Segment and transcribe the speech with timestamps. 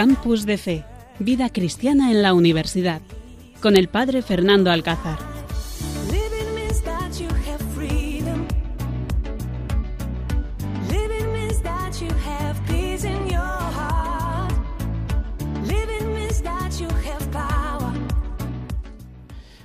[0.00, 0.84] Campus de Fe,
[1.18, 3.02] Vida Cristiana en la Universidad,
[3.60, 5.18] con el Padre Fernando Alcázar.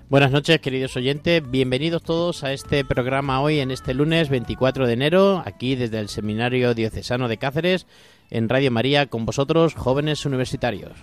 [0.09, 1.41] Buenas noches, queridos oyentes.
[1.49, 6.09] Bienvenidos todos a este programa hoy, en este lunes 24 de enero, aquí desde el
[6.09, 7.87] Seminario Diocesano de Cáceres,
[8.29, 10.93] en Radio María, con vosotros, jóvenes universitarios.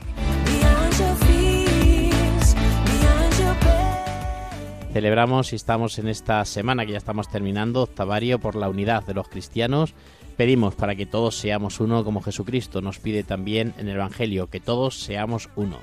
[4.92, 9.14] Celebramos y estamos en esta semana que ya estamos terminando, octavario por la unidad de
[9.14, 9.94] los cristianos.
[10.36, 14.60] Pedimos para que todos seamos uno como Jesucristo nos pide también en el Evangelio, que
[14.60, 15.78] todos seamos uno.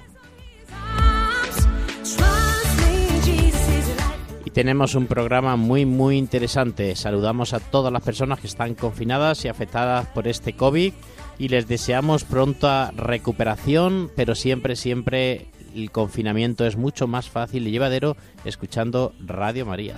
[4.45, 6.95] Y tenemos un programa muy muy interesante.
[6.95, 10.93] Saludamos a todas las personas que están confinadas y afectadas por este COVID
[11.39, 17.71] y les deseamos pronta recuperación, pero siempre siempre el confinamiento es mucho más fácil y
[17.71, 19.95] llevadero escuchando Radio María.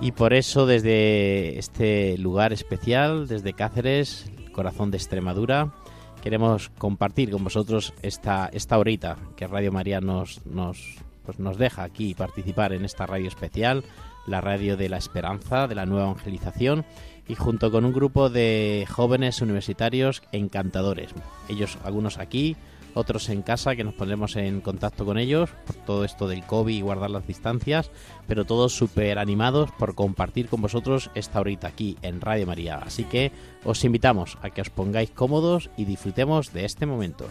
[0.00, 5.74] Y por eso desde este lugar especial, desde Cáceres, corazón de Extremadura,
[6.22, 11.82] queremos compartir con vosotros esta, esta horita que Radio María nos, nos, pues nos deja
[11.82, 13.82] aquí participar en esta radio especial,
[14.28, 16.84] la radio de la esperanza, de la nueva evangelización,
[17.26, 21.10] y junto con un grupo de jóvenes universitarios encantadores.
[21.48, 22.56] Ellos, algunos aquí,
[22.94, 26.74] otros en casa, que nos pondremos en contacto con ellos por todo esto del COVID
[26.74, 27.90] y guardar las distancias,
[28.26, 32.76] pero todos súper animados por compartir con vosotros esta horita aquí en Radio María.
[32.76, 33.30] Así que
[33.64, 37.28] os invitamos a que os pongáis cómodos y disfrutemos de este momento.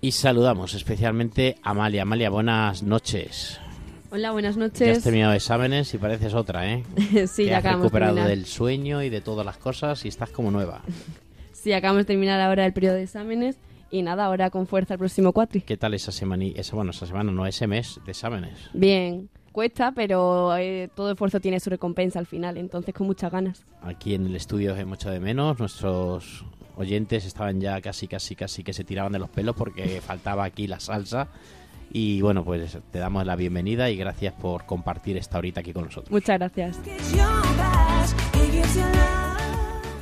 [0.00, 2.02] Y saludamos especialmente a Amalia.
[2.02, 3.58] Amalia, buenas noches.
[4.10, 5.02] Hola, buenas Ya has noches.
[5.02, 6.84] terminado exámenes y pareces otra, ¿eh?
[7.26, 8.36] sí, Te ya has acabamos recuperado terminar.
[8.36, 10.82] del sueño y de todas las cosas y estás como nueva.
[11.52, 13.56] Sí, acabamos de terminar ahora el periodo de exámenes
[13.90, 15.60] y nada, ahora con fuerza el próximo cuatri.
[15.60, 16.44] ¿Qué tal esa semana?
[16.54, 18.70] Esa, bueno, esa semana no, ese mes de exámenes.
[18.72, 23.66] Bien, cuesta, pero eh, todo esfuerzo tiene su recompensa al final, entonces con muchas ganas.
[23.82, 25.58] Aquí en el estudio os he mucho de menos.
[25.58, 26.44] Nuestros
[26.78, 30.66] oyentes estaban ya casi, casi, casi que se tiraban de los pelos porque faltaba aquí
[30.66, 31.28] la salsa.
[31.90, 35.84] Y bueno, pues te damos la bienvenida y gracias por compartir esta horita aquí con
[35.84, 36.10] nosotros.
[36.10, 36.78] Muchas gracias.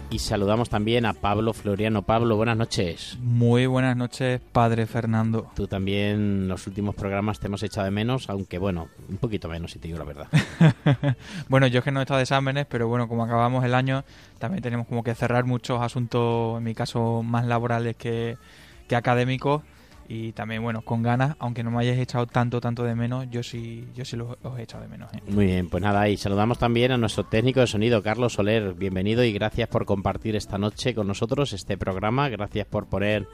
[0.09, 2.03] Y saludamos también a Pablo Floriano.
[2.03, 3.19] Pablo, buenas noches.
[3.21, 5.50] Muy buenas noches, padre Fernando.
[5.56, 9.72] Tú también los últimos programas te hemos echado de menos, aunque bueno, un poquito menos
[9.72, 10.28] si te digo la verdad.
[11.49, 14.05] bueno, yo es que no he estado de exámenes, pero bueno, como acabamos el año,
[14.39, 18.39] también tenemos como que cerrar muchos asuntos, en mi caso, más laborales que,
[18.87, 19.62] que académicos.
[20.09, 23.43] Y también, bueno, con ganas, aunque no me hayáis echado tanto, tanto de menos, yo
[23.43, 25.12] sí, yo sí los, os he echado de menos.
[25.12, 25.21] ¿eh?
[25.28, 28.75] Muy bien, pues nada, y saludamos también a nuestro técnico de sonido, Carlos Soler.
[28.75, 32.28] Bienvenido y gracias por compartir esta noche con nosotros este programa.
[32.28, 33.27] Gracias por poner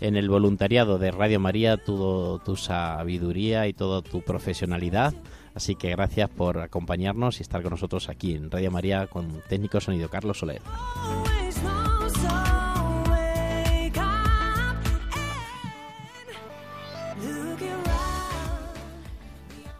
[0.00, 5.14] en el voluntariado de Radio María tu, tu sabiduría y toda tu profesionalidad.
[5.54, 9.78] Así que gracias por acompañarnos y estar con nosotros aquí en Radio María con técnico
[9.78, 10.62] de sonido, Carlos Soler.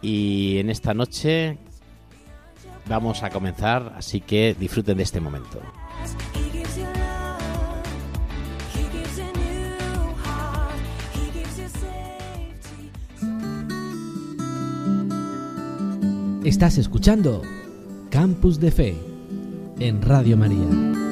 [0.01, 1.57] Y en esta noche
[2.87, 5.61] vamos a comenzar, así que disfruten de este momento.
[16.43, 17.43] Estás escuchando
[18.09, 18.95] Campus de Fe
[19.79, 21.10] en Radio María.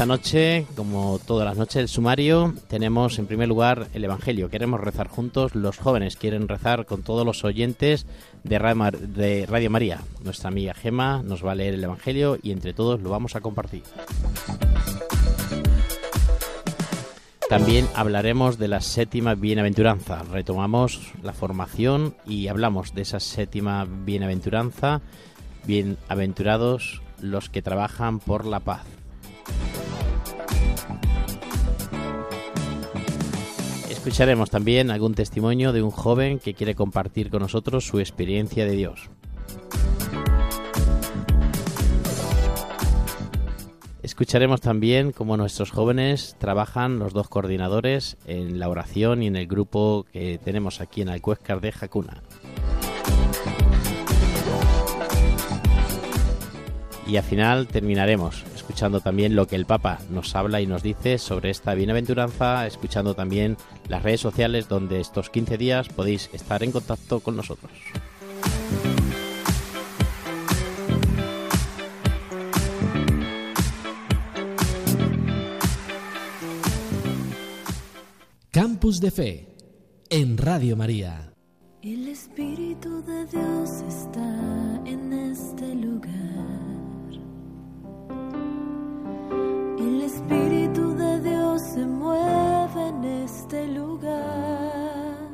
[0.00, 4.48] Esta noche, como todas las noches, el sumario, tenemos en primer lugar el Evangelio.
[4.48, 8.06] Queremos rezar juntos, los jóvenes quieren rezar con todos los oyentes
[8.42, 10.00] de Radio, María.
[10.24, 13.42] Nuestra amiga Gema nos va a leer el Evangelio y entre todos lo vamos a
[13.42, 13.82] compartir.
[17.50, 20.22] También hablaremos de la séptima bienaventuranza.
[20.22, 25.02] Retomamos la formación y hablamos de esa séptima bienaventuranza.
[25.66, 28.86] Bienaventurados los que trabajan por la paz.
[34.00, 38.72] Escucharemos también algún testimonio de un joven que quiere compartir con nosotros su experiencia de
[38.72, 39.10] Dios.
[44.20, 49.46] escucharemos también cómo nuestros jóvenes trabajan, los dos coordinadores, en la oración y en el
[49.46, 52.22] grupo que tenemos aquí en Alcuéscar de Jacuna.
[57.10, 61.18] Y al final terminaremos escuchando también lo que el Papa nos habla y nos dice
[61.18, 63.56] sobre esta bienaventuranza, escuchando también
[63.88, 67.72] las redes sociales donde estos 15 días podéis estar en contacto con nosotros.
[78.52, 79.48] Campus de Fe
[80.10, 81.32] en Radio María.
[81.82, 84.49] El Espíritu de Dios está
[90.00, 95.28] El Espíritu de Dios se mueve en este lugar.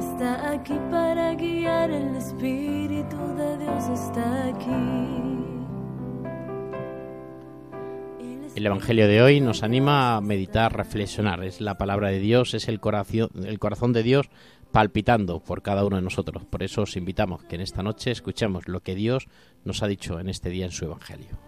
[0.00, 1.92] Está aquí para guiar.
[1.92, 5.06] El Espíritu de Dios está aquí.
[8.56, 11.44] El Evangelio de hoy nos anima a meditar, reflexionar.
[11.44, 14.30] Es la palabra de Dios, es el corazón, el corazón de Dios
[14.72, 16.44] palpitando por cada uno de nosotros.
[16.44, 19.28] Por eso os invitamos que en esta noche escuchemos lo que Dios
[19.64, 21.38] nos ha dicho en este día en su Evangelio.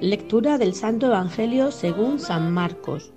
[0.00, 3.12] Lectura del Santo Evangelio según San Marcos.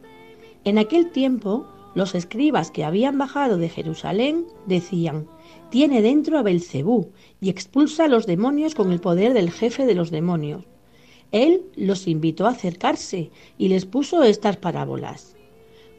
[0.64, 5.28] En aquel tiempo, los escribas que habían bajado de Jerusalén decían:
[5.70, 7.12] Tiene dentro a Belcebú
[7.42, 10.66] y expulsa a los demonios con el poder del jefe de los demonios.
[11.32, 15.36] Él los invitó a acercarse y les puso estas parábolas.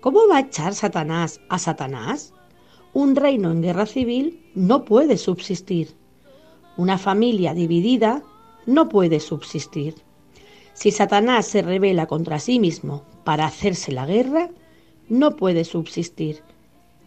[0.00, 2.32] ¿Cómo va a echar Satanás a Satanás?
[2.94, 5.94] Un reino en guerra civil no puede subsistir.
[6.76, 8.22] Una familia dividida
[8.64, 9.96] no puede subsistir.
[10.72, 14.50] Si Satanás se revela contra sí mismo para hacerse la guerra,
[15.08, 16.42] no puede subsistir.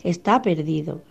[0.04, 1.02] Está perdido.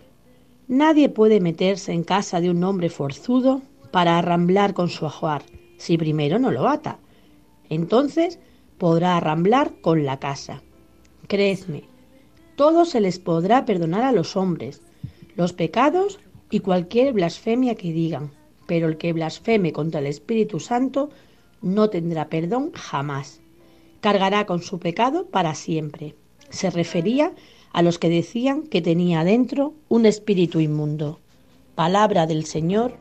[0.67, 3.61] Nadie puede meterse en casa de un hombre forzudo
[3.91, 5.43] para arramblar con su ajuar
[5.81, 6.99] si primero no lo ata.
[7.67, 8.37] Entonces
[8.77, 10.61] podrá arramblar con la casa.
[11.27, 11.85] Creedme,
[12.55, 14.81] todo se les podrá perdonar a los hombres,
[15.35, 16.19] los pecados
[16.51, 18.29] y cualquier blasfemia que digan,
[18.67, 21.09] pero el que blasfeme contra el Espíritu Santo
[21.63, 23.41] no tendrá perdón jamás.
[24.01, 26.13] Cargará con su pecado para siempre.
[26.49, 27.33] Se refería
[27.73, 31.19] a los que decían que tenía dentro un espíritu inmundo.
[31.73, 32.97] Palabra del Señor.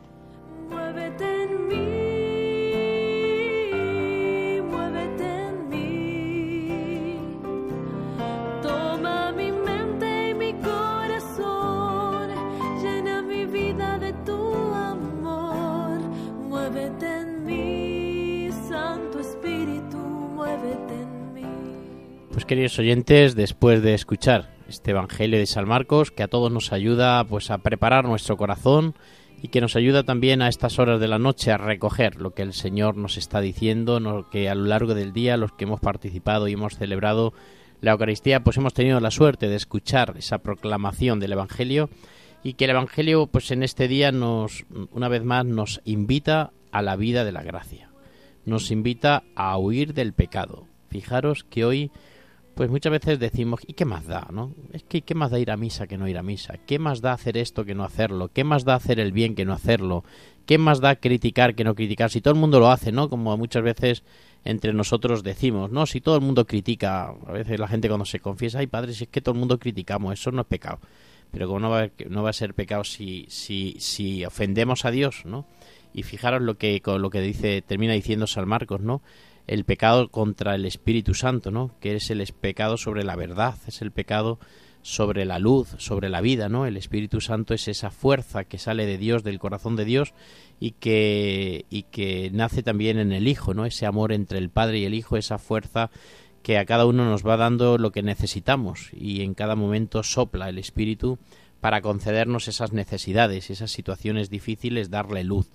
[22.50, 27.22] Queridos oyentes, después de escuchar este Evangelio de San Marcos, que a todos nos ayuda
[27.22, 28.96] pues a preparar nuestro corazón
[29.40, 32.42] y que nos ayuda también a estas horas de la noche a recoger lo que
[32.42, 35.78] el Señor nos está diciendo, lo que a lo largo del día los que hemos
[35.78, 37.34] participado y hemos celebrado
[37.82, 41.88] la Eucaristía, pues hemos tenido la suerte de escuchar esa proclamación del Evangelio
[42.42, 46.82] y que el Evangelio pues en este día nos una vez más nos invita a
[46.82, 47.90] la vida de la gracia.
[48.44, 50.66] Nos invita a huir del pecado.
[50.88, 51.92] Fijaros que hoy
[52.60, 54.28] pues muchas veces decimos, ¿y qué más da?
[54.30, 54.52] ¿no?
[54.74, 56.58] Es que ¿qué más da ir a misa que no ir a misa?
[56.66, 58.28] ¿Qué más da hacer esto que no hacerlo?
[58.34, 60.04] ¿Qué más da hacer el bien que no hacerlo?
[60.44, 62.10] ¿Qué más da criticar que no criticar?
[62.10, 63.08] Si todo el mundo lo hace, ¿no?
[63.08, 64.02] Como muchas veces
[64.44, 65.86] entre nosotros decimos, ¿no?
[65.86, 69.04] Si todo el mundo critica, a veces la gente cuando se confiesa, ay padre, si
[69.04, 70.80] es que todo el mundo criticamos, eso no es pecado.
[71.30, 74.90] Pero como no va a, no va a ser pecado si, si, si ofendemos a
[74.90, 75.46] Dios, ¿no?
[75.94, 79.00] Y fijaros lo que, lo que dice, termina diciendo San Marcos, ¿no?
[79.46, 81.72] El pecado contra el Espíritu Santo, ¿no?
[81.80, 84.38] Que es el pecado sobre la verdad, es el pecado
[84.82, 86.66] sobre la luz, sobre la vida, ¿no?
[86.66, 90.14] El Espíritu Santo es esa fuerza que sale de Dios, del corazón de Dios
[90.58, 93.66] y que y que nace también en el Hijo, ¿no?
[93.66, 95.90] Ese amor entre el Padre y el Hijo, esa fuerza
[96.42, 100.48] que a cada uno nos va dando lo que necesitamos y en cada momento sopla
[100.48, 101.18] el Espíritu
[101.60, 105.50] para concedernos esas necesidades, esas situaciones difíciles, darle luz.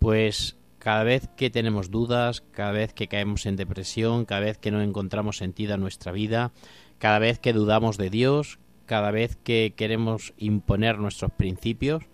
[0.00, 4.70] Pues cada vez que tenemos dudas, cada vez que caemos en depresión, cada vez que
[4.70, 6.52] no encontramos sentido a nuestra vida,
[6.98, 12.04] cada vez que dudamos de Dios, cada vez que queremos imponer nuestros principios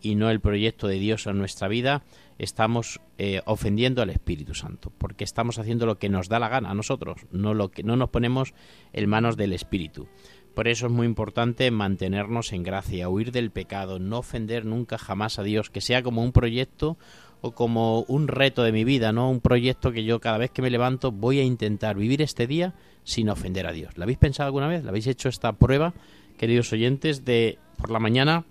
[0.00, 2.02] y no el proyecto de Dios en nuestra vida,
[2.38, 6.70] estamos eh, ofendiendo al Espíritu Santo, porque estamos haciendo lo que nos da la gana
[6.70, 8.54] a nosotros, no lo que no nos ponemos
[8.94, 10.08] en manos del Espíritu.
[10.54, 15.38] Por eso es muy importante mantenernos en gracia, huir del pecado, no ofender nunca jamás
[15.38, 16.96] a Dios, que sea como un proyecto
[17.44, 19.28] o como un reto de mi vida, ¿no?
[19.28, 22.72] Un proyecto que yo cada vez que me levanto voy a intentar vivir este día
[23.02, 23.98] sin ofender a Dios.
[23.98, 24.82] ¿La habéis pensado alguna vez?
[24.82, 25.92] ¿La habéis hecho esta prueba,
[26.38, 28.46] queridos oyentes, de por la mañana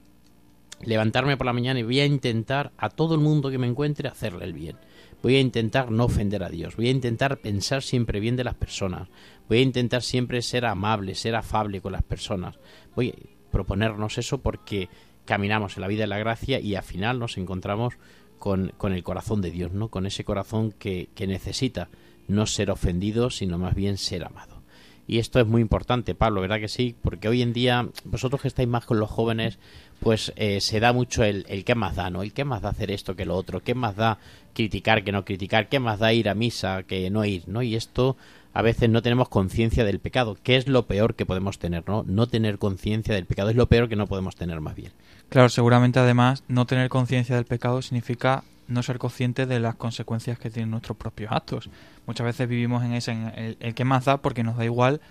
[0.84, 4.10] levantarme por la mañana y voy a intentar a todo el mundo que me encuentre
[4.10, 4.78] hacerle el bien?
[5.24, 8.54] Voy a intentar no ofender a Dios, voy a intentar pensar siempre bien de las
[8.54, 9.10] personas,
[9.50, 12.60] voy a intentar siempre ser amable, ser afable con las personas.
[12.96, 14.88] Voy a proponernos eso porque
[15.26, 17.96] caminamos en la vida de la gracia y al final nos encontramos
[18.44, 19.88] con, con el corazón de Dios, ¿no?
[19.88, 21.88] Con ese corazón que, que necesita
[22.28, 24.62] no ser ofendido, sino más bien ser amado.
[25.08, 26.94] Y esto es muy importante, Pablo, ¿verdad que sí?
[27.02, 29.60] Porque hoy en día, vosotros que estáis más con los jóvenes,
[30.02, 32.22] pues eh, se da mucho el, el qué más da, ¿no?
[32.22, 34.18] El qué más da hacer esto que lo otro, qué más da
[34.54, 37.62] criticar que no criticar, qué más da ir a misa que no ir, ¿no?
[37.62, 38.18] Y esto
[38.54, 42.04] a veces no tenemos conciencia del pecado, que es lo peor que podemos tener, ¿no?
[42.06, 44.92] No tener conciencia del pecado es lo peor que no podemos tener más bien.
[45.34, 50.38] Claro, seguramente además no tener conciencia del pecado significa no ser consciente de las consecuencias
[50.38, 51.72] que tienen nuestros propios actos.
[52.06, 55.02] Muchas veces vivimos en ese, en el, el que más da porque nos da igual,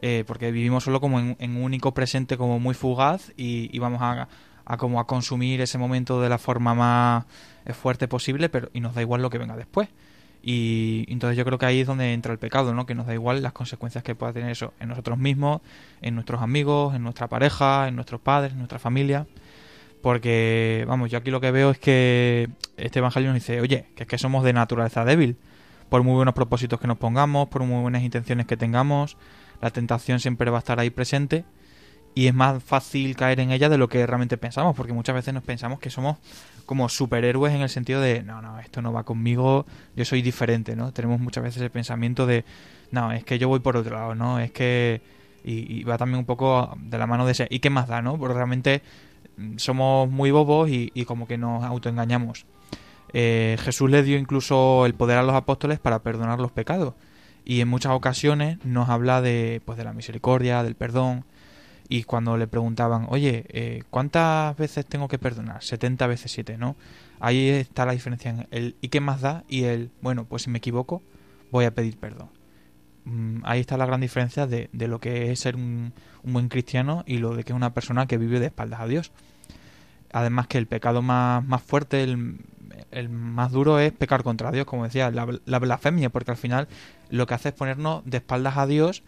[0.00, 4.00] eh, porque vivimos solo como en, un único presente como muy fugaz y, y vamos
[4.02, 4.28] a,
[4.64, 7.24] a como a consumir ese momento de la forma más
[7.64, 9.88] eh, fuerte posible, pero y nos da igual lo que venga después.
[10.44, 12.86] Y entonces yo creo que ahí es donde entra el pecado, ¿no?
[12.86, 15.60] Que nos da igual las consecuencias que pueda tener eso en nosotros mismos,
[16.02, 19.26] en nuestros amigos, en nuestra pareja, en nuestros padres, en nuestra familia.
[20.02, 24.02] Porque, vamos, yo aquí lo que veo es que este evangelio nos dice, oye, que
[24.02, 25.36] es que somos de naturaleza débil.
[25.88, 29.16] Por muy buenos propósitos que nos pongamos, por muy buenas intenciones que tengamos,
[29.60, 31.44] la tentación siempre va a estar ahí presente
[32.14, 35.32] y es más fácil caer en ella de lo que realmente pensamos, porque muchas veces
[35.32, 36.18] nos pensamos que somos
[36.66, 39.66] como superhéroes en el sentido de, no, no, esto no va conmigo,
[39.96, 40.92] yo soy diferente, ¿no?
[40.92, 42.44] Tenemos muchas veces el pensamiento de,
[42.90, 44.40] no, es que yo voy por otro lado, ¿no?
[44.40, 45.00] Es que...
[45.44, 48.00] Y, y va también un poco de la mano de ese, ¿y qué más da,
[48.00, 48.16] no?
[48.16, 48.80] Porque realmente
[49.56, 52.46] somos muy bobos y, como que nos autoengañamos.
[53.12, 56.94] Eh, Jesús le dio incluso el poder a los apóstoles para perdonar los pecados
[57.44, 61.24] y en muchas ocasiones nos habla de pues de la misericordia, del perdón
[61.88, 65.62] y cuando le preguntaban, oye, eh, ¿cuántas veces tengo que perdonar?
[65.62, 66.76] 70 veces 7, ¿no?
[67.20, 69.44] Ahí está la diferencia en el ¿y qué más da?
[69.48, 71.02] y el, bueno, pues si me equivoco,
[71.50, 72.30] voy a pedir perdón.
[73.04, 76.48] Mm, ahí está la gran diferencia de, de lo que es ser un, un buen
[76.48, 79.12] cristiano y lo de que es una persona que vive de espaldas a Dios.
[80.12, 82.38] Además que el pecado más, más fuerte, el,
[82.90, 86.68] el más duro es pecar contra Dios, como decía, la, la blasfemia, porque al final
[87.10, 89.02] lo que hace es ponernos de espaldas a Dios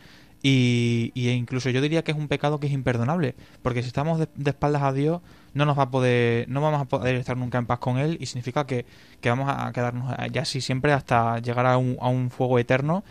[0.46, 4.18] y, y incluso yo diría que es un pecado que es imperdonable, porque si estamos
[4.18, 5.22] de, espaldas a Dios
[5.54, 8.18] no nos va a poder, no vamos a poder estar nunca en paz con Él
[8.20, 8.84] y significa que,
[9.22, 13.04] que vamos a quedarnos ya así siempre hasta llegar a un, a un fuego eterno,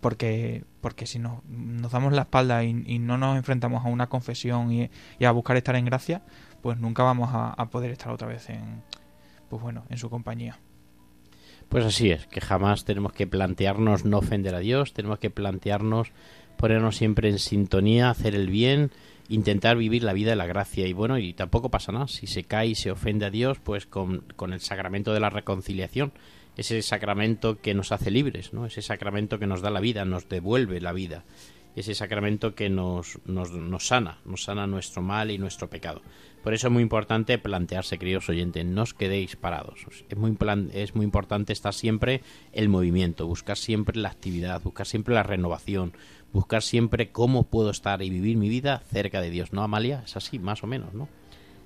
[0.00, 4.06] porque porque si nos, nos damos la espalda y, y, no nos enfrentamos a una
[4.06, 4.88] confesión y,
[5.24, 6.22] a buscar estar en gracia,
[6.66, 8.82] pues nunca vamos a, poder estar otra vez en,
[9.48, 10.58] pues bueno, en su compañía.
[11.68, 16.10] Pues así es, que jamás tenemos que plantearnos no ofender a Dios, tenemos que plantearnos
[16.56, 18.90] ponernos siempre en sintonía, hacer el bien,
[19.28, 20.88] intentar vivir la vida de la gracia.
[20.88, 22.08] Y bueno, y tampoco pasa nada.
[22.08, 25.30] Si se cae y se ofende a Dios, pues con, con el sacramento de la
[25.30, 26.14] reconciliación,
[26.56, 28.66] ese sacramento que nos hace libres, ¿no?
[28.66, 31.22] Ese sacramento que nos da la vida, nos devuelve la vida.
[31.76, 36.02] Ese sacramento que nos, nos, nos sana, nos sana nuestro mal y nuestro pecado.
[36.42, 39.86] Por eso es muy importante plantearse, queridos oyentes, no os quedéis parados.
[40.08, 44.86] Es muy, plan, es muy importante estar siempre el movimiento, buscar siempre la actividad, buscar
[44.86, 45.92] siempre la renovación,
[46.32, 50.02] buscar siempre cómo puedo estar y vivir mi vida cerca de Dios, ¿no, Amalia?
[50.04, 51.08] Es así, más o menos, ¿no?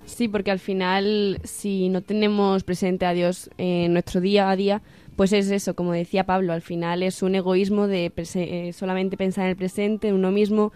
[0.06, 4.82] Sí, porque al final, si no tenemos presente a Dios en nuestro día a día,
[5.20, 9.44] pues es eso, como decía Pablo, al final es un egoísmo de eh, solamente pensar
[9.44, 10.72] en el presente, en uno mismo,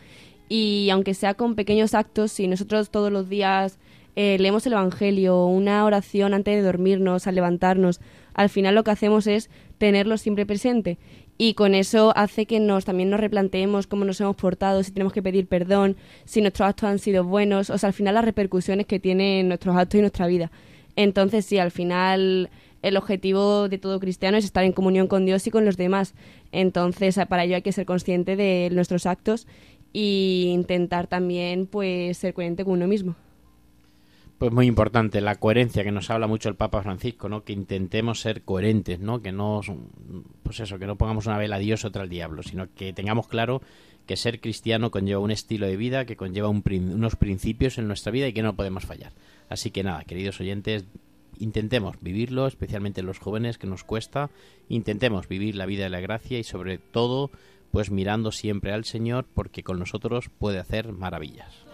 [0.51, 3.79] y aunque sea con pequeños actos, si nosotros todos los días
[4.17, 8.03] eh, leemos el Evangelio, una oración antes de dormirnos, al levantarnos,
[8.35, 9.49] al final lo que hacemos es
[9.79, 10.99] tenerlo siempre presente
[11.39, 15.15] y con eso hace que nos también nos replanteemos cómo nos hemos portado, si tenemos
[15.15, 15.97] que pedir perdón,
[16.27, 19.75] si nuestros actos han sido buenos, o sea, al final las repercusiones que tienen nuestros
[19.75, 20.51] actos y nuestra vida.
[20.97, 22.51] Entonces, sí, al final
[22.85, 26.15] el objetivo de todo cristiano es estar en comunión con Dios y con los demás.
[26.53, 29.47] Entonces, para ello hay que ser consciente de nuestros actos
[29.95, 33.17] e intentar también pues ser coherente con uno mismo.
[34.37, 37.45] Pues muy importante la coherencia que nos habla mucho el Papa Francisco, ¿no?
[37.45, 39.23] Que intentemos ser coherentes, ¿no?
[39.23, 39.63] Que no,
[40.43, 43.29] pues eso, que no pongamos una vela a Dios otra al diablo, sino que tengamos
[43.29, 43.63] claro
[44.07, 46.63] que ser cristiano conlleva un estilo de vida, que conlleva un,
[46.93, 49.13] unos principios en nuestra vida y que no podemos fallar.
[49.49, 50.85] Así que nada, queridos oyentes,
[51.39, 54.31] intentemos vivirlo, especialmente los jóvenes que nos cuesta,
[54.69, 57.31] intentemos vivir la vida de la gracia y sobre todo,
[57.71, 61.65] pues mirando siempre al Señor, porque con nosotros puede hacer maravillas.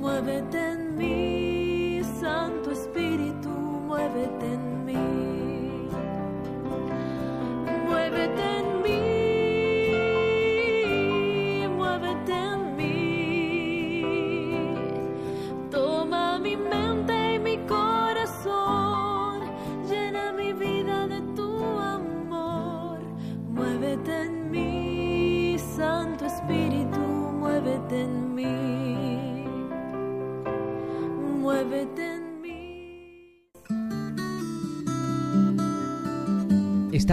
[0.00, 4.53] Muévete en mí, Santo Espíritu, muévete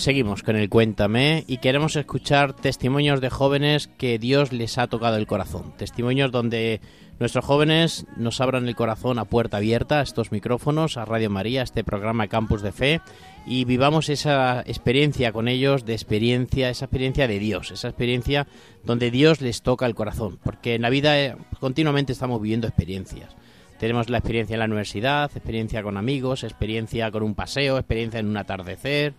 [0.00, 4.86] Pues seguimos con el Cuéntame y queremos escuchar testimonios de jóvenes que Dios les ha
[4.86, 5.74] tocado el corazón.
[5.76, 6.80] Testimonios donde
[7.18, 11.60] nuestros jóvenes nos abran el corazón a puerta abierta a estos micrófonos, a Radio María,
[11.60, 13.02] a este programa Campus de Fe
[13.46, 18.46] y vivamos esa experiencia con ellos, de experiencia, esa experiencia de Dios, esa experiencia
[18.82, 20.38] donde Dios les toca el corazón.
[20.42, 23.36] Porque en la vida eh, continuamente estamos viviendo experiencias.
[23.78, 28.28] Tenemos la experiencia en la universidad, experiencia con amigos, experiencia con un paseo, experiencia en
[28.28, 29.14] un atardecer,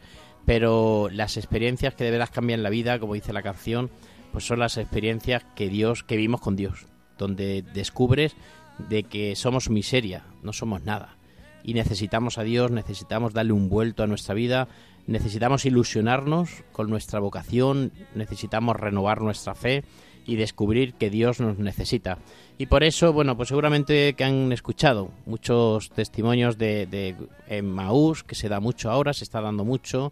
[0.45, 3.89] pero las experiencias que de veras cambian la vida, como dice la canción,
[4.31, 6.85] pues son las experiencias que Dios, que vivimos con Dios,
[7.17, 8.35] donde descubres
[8.89, 11.17] de que somos miseria, no somos nada.
[11.63, 14.67] Y necesitamos a Dios, necesitamos darle un vuelto a nuestra vida,
[15.05, 19.83] necesitamos ilusionarnos con nuestra vocación, necesitamos renovar nuestra fe
[20.25, 22.17] y descubrir que Dios nos necesita.
[22.57, 27.15] Y por eso, bueno, pues seguramente que han escuchado muchos testimonios de, de
[28.27, 30.11] que se da mucho ahora, se está dando mucho,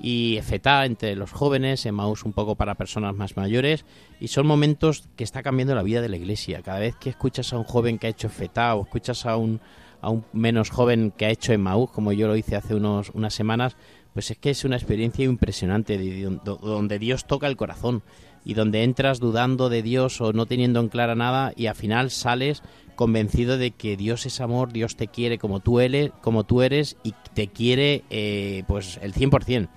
[0.00, 3.84] y FETA entre los jóvenes, Emmaús un poco para personas más mayores,
[4.20, 6.62] y son momentos que está cambiando la vida de la iglesia.
[6.62, 9.60] Cada vez que escuchas a un joven que ha hecho FETA o escuchas a un,
[10.00, 13.34] a un menos joven que ha hecho Emmaús, como yo lo hice hace unos, unas
[13.34, 13.76] semanas,
[14.12, 18.02] pues es que es una experiencia impresionante de- donde Dios toca el corazón
[18.44, 22.10] y donde entras dudando de Dios o no teniendo en clara nada y al final
[22.10, 22.62] sales
[22.94, 26.96] convencido de que Dios es amor, Dios te quiere como tú eres, como tú eres
[27.02, 29.68] y te quiere eh, pues el 100%.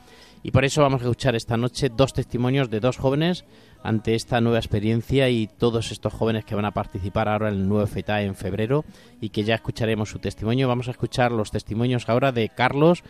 [0.43, 3.45] Y por eso vamos a escuchar esta noche dos testimonios de dos jóvenes
[3.81, 7.67] ante esta nueva experiencia y todos estos jóvenes que van a participar ahora en el
[7.67, 8.85] nuevo FETA en febrero
[9.19, 10.67] y que ya escucharemos su testimonio.
[10.67, 13.03] Vamos a escuchar los testimonios ahora de Carlos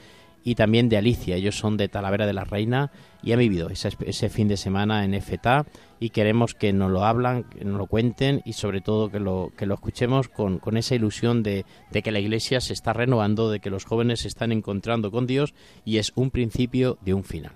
[0.45, 1.36] y también de Alicia.
[1.36, 5.19] Ellos son de Talavera de la Reina y han vivido ese, fin de semana en
[5.21, 5.65] FETA
[5.99, 9.51] y queremos que nos lo hablan, que nos lo cuenten y sobre todo que lo,
[9.58, 13.49] que lo escuchemos con, con esa ilusión de, de que la iglesia se está renovando,
[13.49, 17.23] de que los jóvenes se están encontrando con Dios y es un principio de un
[17.23, 17.51] final.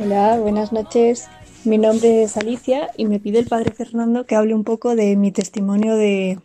[0.00, 1.28] Hola, buenas noches.
[1.64, 5.16] Mi nombre es Alicia y me pide el padre Fernando que hable un poco de
[5.16, 6.38] mi testimonio de,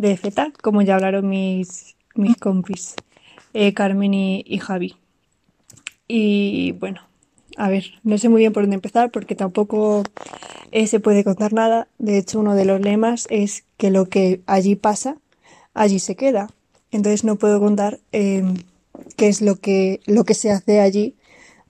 [0.00, 2.94] de FETA, como ya hablaron mis, mis compis,
[3.54, 4.96] eh, Carmen y, y Javi.
[6.08, 7.00] Y bueno,
[7.56, 10.02] a ver, no sé muy bien por dónde empezar porque tampoco
[10.72, 11.88] eh, se puede contar nada.
[11.98, 15.16] De hecho, uno de los lemas es que lo que allí pasa,
[15.74, 16.50] allí se queda.
[16.90, 18.42] Entonces no puedo contar eh,
[19.16, 21.16] qué es lo que, lo que se hace allí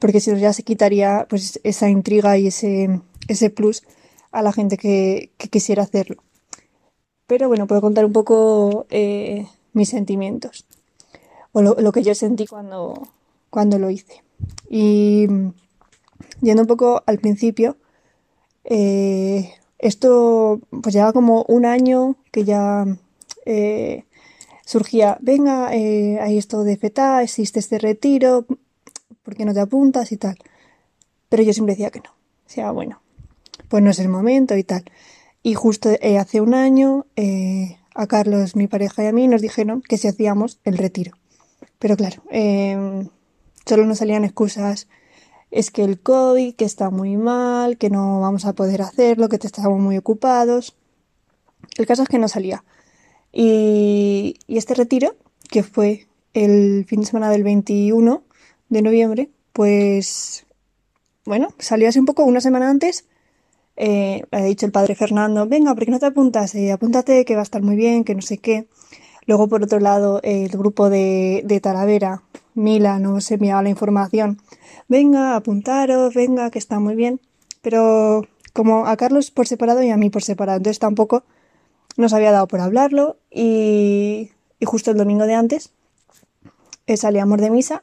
[0.01, 3.85] porque si no ya se quitaría pues esa intriga y ese, ese plus
[4.33, 6.25] a la gente que, que quisiera hacerlo.
[7.31, 10.67] Pero bueno, puedo contar un poco eh, mis sentimientos
[11.53, 13.07] o lo, que yo sentí cuando,
[13.51, 14.25] cuando lo hice.
[14.69, 15.53] Y mm,
[16.41, 17.77] yendo un poco al principio,
[18.65, 22.85] eh, esto pues lleva como un año que ya
[23.47, 24.07] eh,
[24.67, 28.45] surgía, venga, eh, hay esto de FETA, existe este retiro,
[29.23, 30.37] ¿por qué no te apuntas y tal?
[31.29, 32.11] Pero yo siempre decía que no.
[32.11, 33.01] O sea, bueno,
[33.69, 34.85] pues no es el momento y tal.
[35.43, 39.41] Y justo eh, hace un año eh, a Carlos, mi pareja y a mí nos
[39.41, 41.13] dijeron que si hacíamos el retiro.
[41.79, 43.07] Pero claro, eh,
[43.65, 44.89] solo nos salían excusas.
[45.51, 49.39] Es que el COVID, que está muy mal, que no vamos a poder hacerlo, que
[49.39, 50.77] te estamos muy ocupados.
[51.77, 52.63] El caso es que no salía.
[53.33, 55.17] Y, y este retiro,
[55.49, 58.23] que fue el fin de semana del 21
[58.69, 60.47] de noviembre, pues
[61.25, 63.07] bueno, salió así un poco una semana antes
[63.83, 66.55] eh, ha dicho el padre Fernando, venga, ¿por qué no te apuntas?
[66.55, 68.67] Eh, apúntate, que va a estar muy bien, que no sé qué.
[69.27, 72.23] Luego, por otro lado, el grupo de, de Talavera,
[72.55, 74.39] Mila, nos enviaba la información.
[74.87, 77.21] Venga, apuntaros, venga, que está muy bien.
[77.63, 81.25] Pero como a Carlos por separado y a mí por separado, entonces tampoco
[81.97, 85.71] nos había dado por hablarlo y, y justo el domingo de antes
[86.87, 87.83] eh, salíamos de misa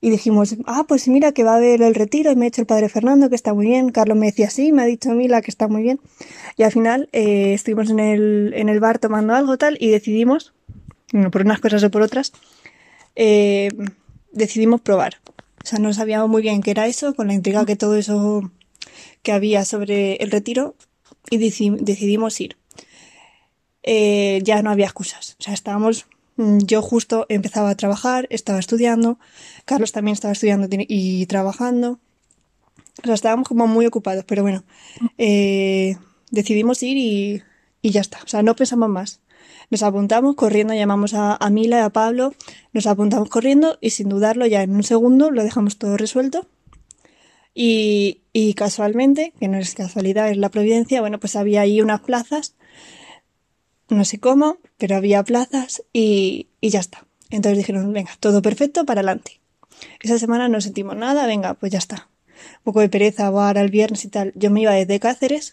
[0.00, 2.62] y dijimos, ah, pues mira que va a haber el retiro y me ha dicho
[2.62, 3.90] el padre Fernando que está muy bien.
[3.90, 6.00] Carlos me decía, sí, me ha dicho Mila que está muy bien.
[6.56, 10.54] Y al final eh, estuvimos en el, en el bar tomando algo tal y decidimos,
[11.30, 12.32] por unas cosas o por otras,
[13.14, 13.68] eh,
[14.32, 15.16] decidimos probar.
[15.62, 18.50] O sea, no sabíamos muy bien qué era eso, con la intriga que todo eso
[19.22, 20.74] que había sobre el retiro
[21.28, 22.56] y deci- decidimos ir.
[23.82, 25.36] Eh, ya no había excusas.
[25.38, 26.06] O sea, estábamos
[26.40, 29.18] Yo justo empezaba a trabajar, estaba estudiando,
[29.66, 31.98] Carlos también estaba estudiando y trabajando.
[33.02, 34.64] O sea, estábamos como muy ocupados, pero bueno,
[35.18, 35.96] eh,
[36.30, 36.96] decidimos ir
[37.82, 38.20] y, ya está.
[38.24, 39.20] O sea, no pensamos más.
[39.70, 42.32] Nos apuntamos corriendo, llamamos a, a Mila y a Pablo,
[42.72, 46.46] nos apuntamos corriendo y sin dudarlo ya en un segundo lo dejamos todo resuelto.
[47.54, 52.00] Y, y casualmente, que no es casualidad, es la providencia, bueno, pues había ahí unas
[52.00, 52.54] plazas
[53.90, 57.06] no sé cómo, pero había plazas y, y ya está.
[57.30, 59.40] Entonces dijeron, venga, todo perfecto, para adelante.
[60.00, 62.08] Esa semana no sentimos nada, venga, pues ya está.
[62.58, 64.32] Un poco de pereza, va ahora el viernes y tal.
[64.34, 65.52] Yo me iba desde Cáceres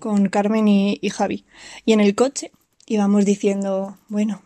[0.00, 1.44] con Carmen y, y Javi.
[1.84, 2.50] Y en el coche
[2.86, 4.42] íbamos diciendo, bueno,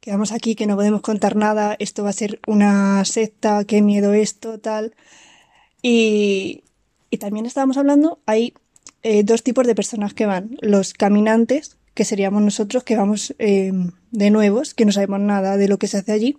[0.00, 4.12] quedamos aquí, que no podemos contar nada, esto va a ser una secta, qué miedo
[4.12, 4.94] esto, tal.
[5.80, 6.64] Y,
[7.10, 8.52] y también estábamos hablando, hay
[9.02, 10.58] eh, dos tipos de personas que van.
[10.60, 13.72] Los caminantes, que seríamos nosotros que vamos eh,
[14.10, 16.38] de nuevos, que no sabemos nada de lo que se hace allí,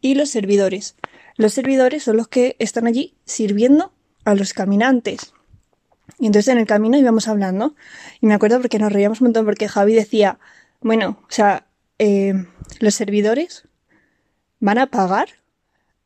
[0.00, 0.96] y los servidores.
[1.36, 3.92] Los servidores son los que están allí sirviendo
[4.24, 5.32] a los caminantes.
[6.18, 7.74] Y entonces en el camino íbamos hablando,
[8.20, 10.38] y me acuerdo porque nos reíamos un montón, porque Javi decía,
[10.80, 11.66] bueno, o sea,
[11.98, 12.34] eh,
[12.80, 13.68] los servidores
[14.58, 15.28] van a pagar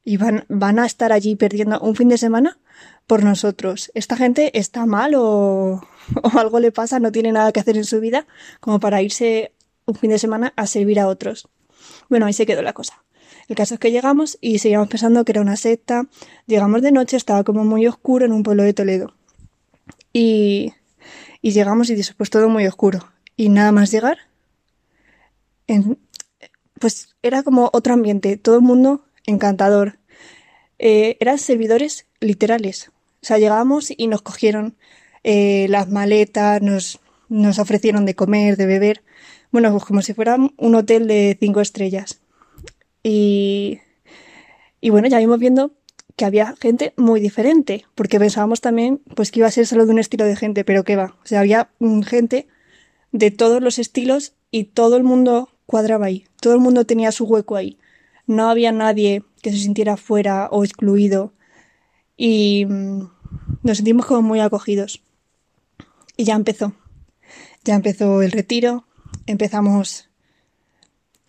[0.04, 2.58] y van, van a estar allí perdiendo un fin de semana
[3.06, 3.90] por nosotros.
[3.94, 5.82] Esta gente está mal o,
[6.22, 8.26] o algo le pasa, no tiene nada que hacer en su vida
[8.60, 9.52] como para irse
[9.86, 11.48] un fin de semana a servir a otros.
[12.08, 13.04] Bueno, ahí se quedó la cosa.
[13.48, 16.06] El caso es que llegamos y seguíamos pensando que era una secta.
[16.46, 19.14] Llegamos de noche, estaba como muy oscuro en un pueblo de Toledo.
[20.12, 20.72] Y,
[21.42, 23.12] y llegamos y después todo muy oscuro.
[23.36, 24.18] Y nada más llegar,
[26.78, 29.98] pues era como otro ambiente, todo el mundo encantador.
[30.78, 32.90] Eh, eran servidores literales.
[33.24, 34.76] O sea, llegamos y nos cogieron
[35.22, 39.02] eh, las maletas, nos, nos ofrecieron de comer, de beber.
[39.50, 42.20] Bueno, pues como si fuera un hotel de cinco estrellas.
[43.02, 43.80] Y,
[44.82, 45.72] y bueno, ya vimos viendo
[46.16, 49.92] que había gente muy diferente, porque pensábamos también pues que iba a ser solo de
[49.92, 51.16] un estilo de gente, pero que va.
[51.24, 52.46] O sea, había mm, gente
[53.10, 56.26] de todos los estilos y todo el mundo cuadraba ahí.
[56.42, 57.78] Todo el mundo tenía su hueco ahí.
[58.26, 61.32] No había nadie que se sintiera fuera o excluido.
[62.16, 63.10] Y mm,
[63.62, 65.02] nos sentimos como muy acogidos.
[66.16, 66.72] Y ya empezó.
[67.64, 68.84] Ya empezó el retiro.
[69.26, 70.08] Empezamos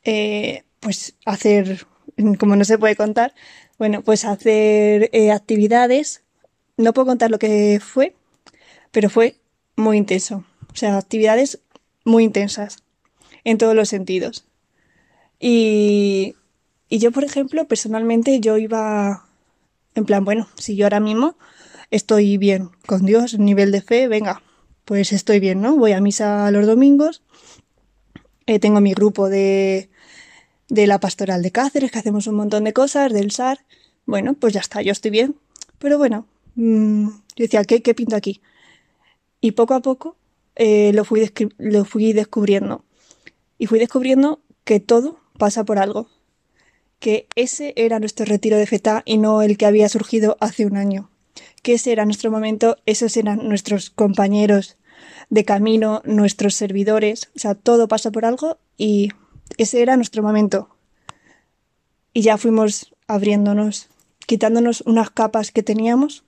[0.03, 1.87] eh, pues a hacer,
[2.39, 3.33] como no se puede contar,
[3.79, 6.21] bueno, pues a hacer eh, actividades.
[6.77, 8.15] No puedo contar lo que fue,
[8.91, 9.37] pero fue
[9.75, 10.43] muy intenso.
[10.71, 11.59] O sea, actividades
[12.03, 12.83] muy intensas
[13.43, 14.45] en todos los sentidos.
[15.39, 16.35] Y,
[16.89, 19.24] y yo, por ejemplo, personalmente yo iba
[19.95, 21.37] en plan, bueno, si yo ahora mismo
[21.91, 24.43] estoy bien con Dios, nivel de fe, venga,
[24.85, 25.75] pues estoy bien, ¿no?
[25.75, 27.23] Voy a misa los domingos,
[28.45, 29.89] eh, tengo mi grupo de,
[30.69, 33.65] de la pastoral de Cáceres, que hacemos un montón de cosas, del SAR,
[34.05, 35.35] bueno, pues ya está, yo estoy bien.
[35.79, 38.41] Pero bueno, mm, yo decía, ¿qué, qué pinto aquí?
[39.41, 40.15] Y poco a poco
[40.55, 42.83] eh, lo, fui lo fui descubriendo.
[43.57, 46.09] Y fui descubriendo que todo pasa por algo.
[47.05, 50.75] Que ese era nuestro retiro de feta y no el que había surgido hace un
[50.75, 51.11] año.
[51.61, 54.77] Que ese era nuestro momento, esos eran nuestros compañeros
[55.29, 57.29] de camino, nuestros servidores.
[57.35, 59.11] O sea, todo pasa por algo y
[59.59, 60.75] ese era nuestro momento.
[62.11, 63.87] Y ya fuimos abriéndonos,
[64.25, 66.23] quitándonos unas capas que teníamos.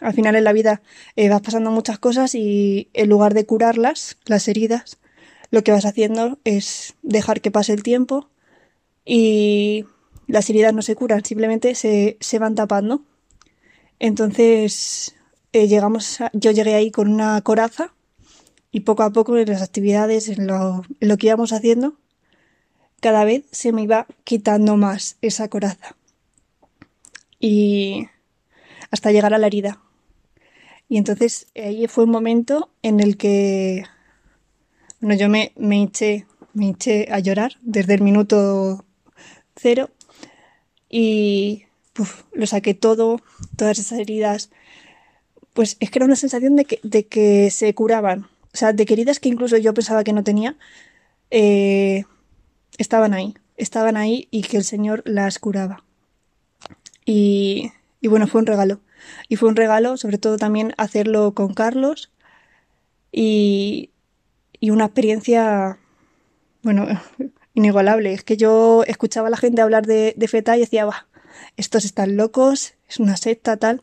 [0.00, 0.82] Al final en la vida
[1.14, 4.98] eh, vas pasando muchas cosas y en lugar de curarlas, las heridas,
[5.52, 8.30] lo que vas haciendo es dejar que pase el tiempo
[9.04, 9.84] y
[10.26, 13.02] las heridas no se curan, simplemente se, se van tapando.
[13.98, 15.14] Entonces
[15.52, 17.92] eh, llegamos yo llegué ahí con una coraza
[18.70, 21.96] y poco a poco en las actividades, en lo, lo que íbamos haciendo,
[23.00, 25.96] cada vez se me iba quitando más esa coraza.
[27.40, 28.06] Y
[28.90, 29.80] hasta llegar a la herida.
[30.88, 33.84] Y entonces ahí fue un momento en el que,
[35.00, 38.84] bueno, yo me, me eché, me eché a llorar desde el minuto
[39.60, 39.90] cero
[40.88, 41.66] y
[41.98, 43.20] uf, lo saqué todo,
[43.56, 44.50] todas esas heridas.
[45.52, 48.28] Pues es que era una sensación de que, de que se curaban.
[48.52, 50.56] O sea, de heridas que incluso yo pensaba que no tenía,
[51.30, 52.04] eh,
[52.78, 55.84] estaban ahí, estaban ahí y que el Señor las curaba.
[57.04, 58.80] Y, y bueno, fue un regalo.
[59.28, 62.10] Y fue un regalo, sobre todo también hacerlo con Carlos
[63.12, 63.90] y,
[64.58, 65.78] y una experiencia,
[66.62, 66.86] bueno,
[67.60, 68.12] inigualable.
[68.12, 71.06] Es que yo escuchaba a la gente hablar de, de FETA y decía, va,
[71.56, 73.82] estos están locos, es una secta tal.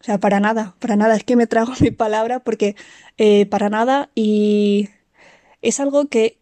[0.00, 1.16] O sea, para nada, para nada.
[1.16, 2.76] Es que me trago mi palabra porque
[3.16, 4.88] eh, para nada y
[5.62, 6.38] es algo que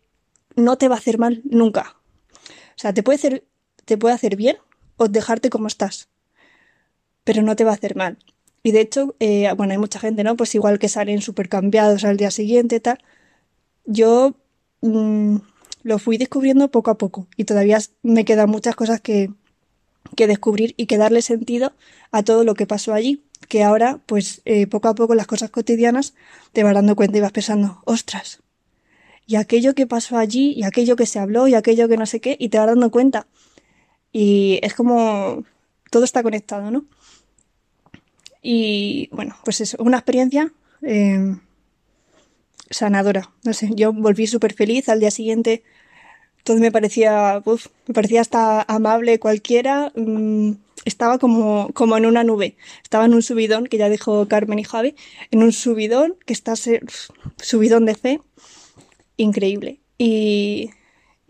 [0.54, 1.96] no te va a hacer mal nunca.
[2.48, 3.44] O sea, te puede hacer,
[3.84, 4.56] te puede hacer bien
[4.96, 6.08] o dejarte como estás,
[7.24, 8.18] pero no te va a hacer mal.
[8.62, 10.36] Y de hecho, eh, bueno, hay mucha gente, ¿no?
[10.36, 12.98] Pues igual que salen súper cambiados al día siguiente, tal.
[13.84, 14.34] Yo
[14.82, 15.36] mmm,
[15.86, 19.30] lo fui descubriendo poco a poco y todavía me quedan muchas cosas que,
[20.16, 21.74] que descubrir y que darle sentido
[22.10, 23.22] a todo lo que pasó allí.
[23.48, 26.14] Que ahora, pues eh, poco a poco las cosas cotidianas
[26.52, 28.42] te vas dando cuenta y vas pensando, ostras,
[29.28, 32.20] y aquello que pasó allí, y aquello que se habló, y aquello que no sé
[32.20, 33.28] qué, y te vas dando cuenta.
[34.10, 35.44] Y es como
[35.92, 36.84] todo está conectado, ¿no?
[38.42, 41.36] Y bueno, pues es una experiencia eh,
[42.70, 43.30] sanadora.
[43.44, 45.62] No sé, yo volví súper feliz al día siguiente.
[46.46, 49.90] Todo me parecía, uf, me parecía hasta amable cualquiera.
[49.96, 50.52] Mm,
[50.84, 52.56] estaba como, como en una nube.
[52.84, 54.94] Estaba en un subidón, que ya dijo Carmen y Javi,
[55.32, 58.20] en un subidón, que está subidón de fe,
[59.16, 59.80] increíble.
[59.98, 60.70] Y,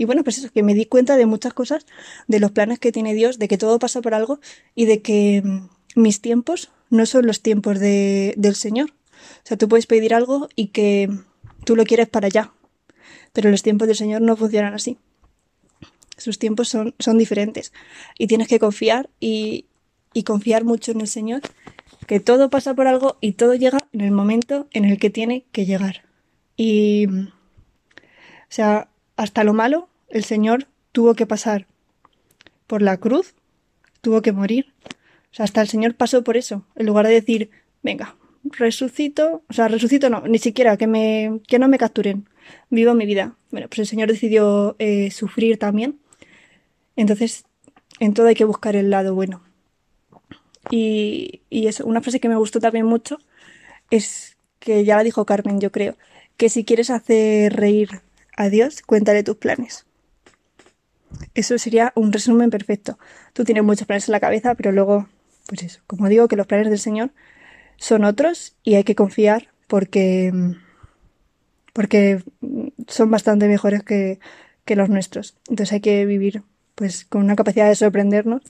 [0.00, 1.86] bueno, pues eso, que me di cuenta de muchas cosas,
[2.28, 4.38] de los planes que tiene Dios, de que todo pasa por algo
[4.74, 8.90] y de que mm, mis tiempos no son los tiempos de, del Señor.
[8.90, 11.08] O sea, tú puedes pedir algo y que
[11.64, 12.52] tú lo quieres para allá,
[13.32, 14.98] pero los tiempos del Señor no funcionan así.
[16.16, 17.72] Sus tiempos son, son diferentes
[18.18, 19.66] y tienes que confiar y,
[20.14, 21.42] y confiar mucho en el Señor,
[22.06, 25.44] que todo pasa por algo y todo llega en el momento en el que tiene
[25.52, 26.04] que llegar.
[26.56, 31.66] Y, o sea, hasta lo malo, el Señor tuvo que pasar
[32.66, 33.34] por la cruz,
[34.00, 34.72] tuvo que morir.
[35.32, 37.50] O sea, hasta el Señor pasó por eso, en lugar de decir,
[37.82, 42.28] venga, resucito, o sea, resucito no, ni siquiera que me, que no me capturen,
[42.70, 43.36] vivo mi vida.
[43.50, 45.98] Bueno, pues el Señor decidió eh, sufrir también.
[46.96, 47.44] Entonces,
[48.00, 49.42] en todo hay que buscar el lado bueno.
[50.70, 53.18] Y, y eso, una frase que me gustó también mucho
[53.90, 55.96] es que ya la dijo Carmen, yo creo,
[56.36, 58.02] que si quieres hacer reír
[58.36, 59.86] a Dios, cuéntale tus planes.
[61.34, 62.98] Eso sería un resumen perfecto.
[63.32, 65.08] Tú tienes muchos planes en la cabeza, pero luego,
[65.46, 67.10] pues eso, como digo, que los planes del Señor
[67.76, 70.32] son otros y hay que confiar porque,
[71.72, 72.22] porque
[72.88, 74.18] son bastante mejores que,
[74.64, 75.36] que los nuestros.
[75.48, 76.42] Entonces hay que vivir
[76.76, 78.42] pues con una capacidad de sorprendernos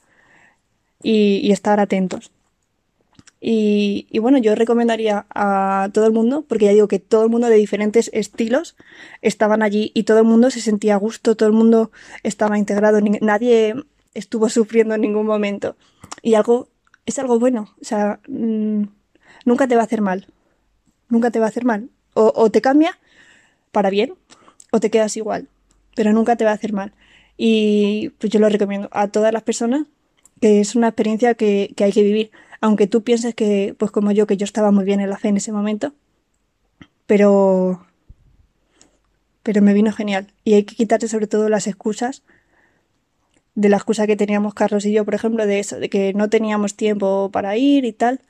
[1.02, 2.30] y, estar atentos.
[3.40, 7.48] Y, bueno, yo recomendaría a todo el mundo, porque ya digo que todo el mundo
[7.48, 8.76] de diferentes estilos
[9.22, 11.92] estaban allí y todo el mundo se sentía a gusto, todo el mundo
[12.24, 13.74] estaba integrado, nadie
[14.14, 15.76] estuvo sufriendo en ningún momento.
[16.22, 16.68] Y algo,
[17.04, 18.84] es algo bueno, o sea, mmm,
[19.44, 20.26] nunca te va a hacer mal,
[21.08, 21.88] nunca te va a hacer mal.
[22.14, 22.98] O te cambia
[23.72, 24.14] para bien
[24.72, 25.48] o te quedas igual,
[25.94, 26.94] pero nunca te va a hacer mal.
[27.36, 29.86] Y pues yo lo recomiendo a todas las personas,
[30.40, 34.12] que es una experiencia que, que hay que vivir aunque tú pienses que, pues como
[34.12, 35.92] yo, que yo estaba muy bien en la fe en ese momento,
[37.06, 37.86] pero,
[39.42, 40.32] pero me vino genial.
[40.44, 42.22] Y hay que quitarte sobre todo las excusas,
[43.54, 46.28] de la excusa que teníamos Carlos y yo, por ejemplo, de eso, de que no
[46.28, 48.20] teníamos tiempo para ir y tal.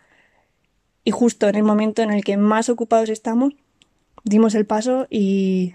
[1.03, 3.55] Y justo en el momento en el que más ocupados estamos,
[4.25, 5.75] dimos el paso y,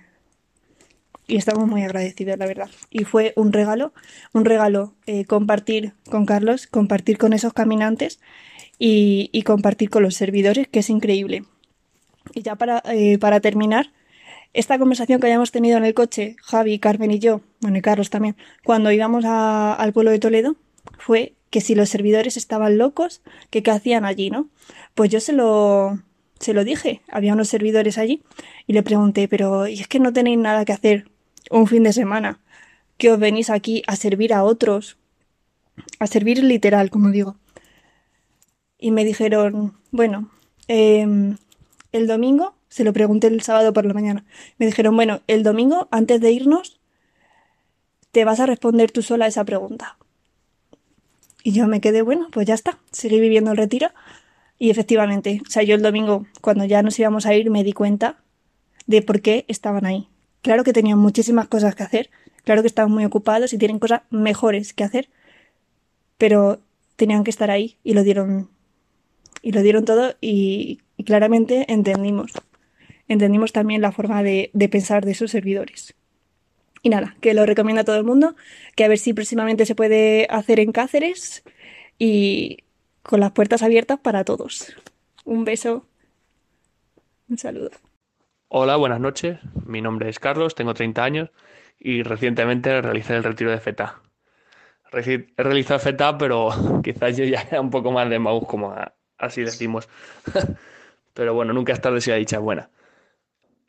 [1.31, 2.69] y estamos muy agradecidos, la verdad.
[2.89, 3.93] Y fue un regalo,
[4.33, 8.19] un regalo eh, compartir con Carlos, compartir con esos caminantes
[8.77, 11.45] y, compartir con los servidores, que es increíble.
[12.33, 13.93] Y ya para, eh, para terminar,
[14.51, 18.09] esta conversación que hayamos tenido en el coche, Javi, Carmen y yo, bueno, y Carlos
[18.09, 20.57] también, cuando íbamos al pueblo de Toledo,
[20.97, 24.49] fue que si los servidores estaban locos, que qué hacían allí, ¿no?
[24.95, 25.97] Pues yo se lo,
[26.39, 28.21] se lo dije, había unos servidores allí,
[28.67, 31.10] y le pregunté, pero ¿y es que no tenéis nada que hacer
[31.51, 32.39] un fin de semana,
[32.97, 34.97] que os venís aquí a servir a otros,
[35.99, 37.35] a servir literal, como digo.
[38.77, 40.31] Y me dijeron, bueno,
[40.67, 41.05] eh,
[41.91, 44.25] el domingo, se lo pregunté el sábado por la mañana,
[44.57, 46.79] me dijeron, bueno, el domingo, antes de irnos,
[48.11, 49.97] te vas a responder tú sola esa pregunta.
[51.43, 53.89] Y yo me quedé, bueno, pues ya está, seguí viviendo el retiro
[54.59, 57.73] Y efectivamente, o sea, yo el domingo, cuando ya nos íbamos a ir, me di
[57.73, 58.17] cuenta
[58.87, 60.10] de por qué estaban ahí.
[60.41, 62.09] Claro que tenían muchísimas cosas que hacer,
[62.43, 65.09] claro que estaban muy ocupados y tienen cosas mejores que hacer,
[66.17, 66.59] pero
[66.95, 68.49] tenían que estar ahí y lo dieron
[69.43, 72.31] y lo dieron todo y, claramente entendimos
[73.07, 75.95] entendimos también la forma de, de pensar de esos servidores.
[76.83, 78.35] Y nada, que lo recomiendo a todo el mundo,
[78.75, 81.43] que a ver si próximamente se puede hacer en Cáceres
[81.99, 82.59] y
[83.03, 84.75] con las puertas abiertas para todos.
[85.25, 85.85] Un beso,
[87.29, 87.71] un saludo.
[88.53, 89.39] Hola, buenas noches.
[89.65, 91.29] Mi nombre es Carlos, tengo 30 años
[91.79, 94.01] y recientemente realicé el retiro de FETA.
[94.91, 96.49] He realizado FETA, pero
[96.83, 98.75] quizás yo ya era un poco más de Maús, como
[99.17, 99.87] así decimos.
[101.13, 102.69] pero bueno, nunca es tarde si la dicha es buena.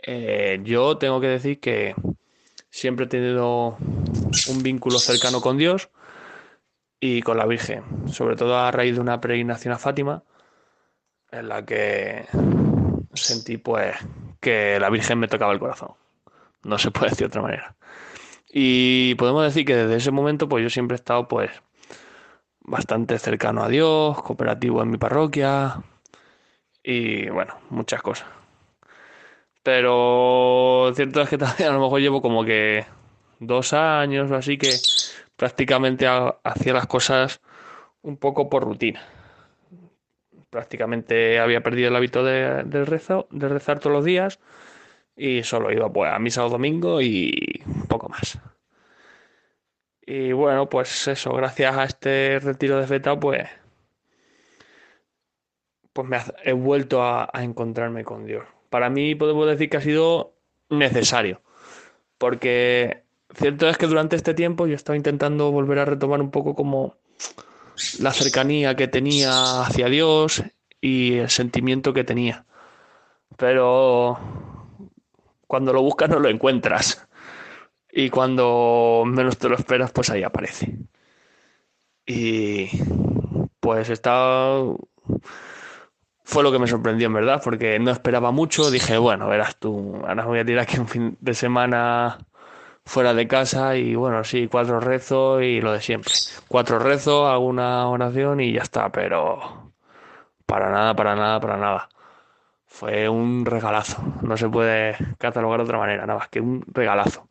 [0.03, 1.95] Eh, yo tengo que decir que
[2.69, 5.91] siempre he tenido un vínculo cercano con Dios
[6.99, 10.25] y con la Virgen, sobre todo a raíz de una peregrinación a Fátima,
[11.31, 12.27] en la que
[13.15, 13.95] sentí pues
[14.43, 15.93] que la Virgen me tocaba el corazón.
[16.65, 17.77] No se puede decir de otra manera.
[18.53, 21.51] Y podemos decir que desde ese momento pues yo siempre he estado pues
[22.61, 25.83] bastante cercano a Dios, cooperativo en mi parroquia
[26.83, 28.29] y bueno, muchas cosas.
[29.63, 32.87] Pero cierto es que también a lo mejor llevo como que
[33.39, 34.83] dos años o así que
[35.37, 37.41] prácticamente ha- hacía las cosas
[38.03, 39.03] un poco por rutina.
[40.53, 44.39] Prácticamente había perdido el hábito de, rezar todos los días
[45.17, 48.39] y solo iba pues a misa o domingo y poco más.
[50.03, 53.49] Y bueno, pues eso, gracias a este retiro de feta, pues,
[55.95, 58.45] pues me he vuelto a, a encontrarme con Dios.
[58.69, 60.35] Para mí podemos decir que ha sido
[60.69, 61.41] necesario,
[62.19, 66.55] porque cierto es que durante este tiempo yo estaba intentando volver a retomar un poco
[66.55, 66.99] como
[67.99, 70.43] la cercanía que tenía hacia Dios
[70.81, 72.45] y el sentimiento que tenía.
[73.37, 74.19] Pero
[75.47, 77.07] cuando lo buscas no lo encuentras.
[77.91, 80.79] Y cuando menos te lo esperas, pues ahí aparece.
[82.07, 82.69] Y
[83.61, 84.55] pues está...
[86.25, 88.71] Fue lo que me sorprendió en verdad, porque no esperaba mucho.
[88.71, 92.19] Dije, bueno, verás tú, ahora voy a tirar aquí un fin de semana
[92.85, 96.13] fuera de casa y bueno, sí, cuatro rezos y lo de siempre.
[96.49, 99.73] Cuatro rezos, alguna oración y ya está, pero
[100.47, 101.89] para nada, para nada, para nada.
[102.67, 107.29] Fue un regalazo, no se puede catalogar de otra manera, nada más que un regalazo.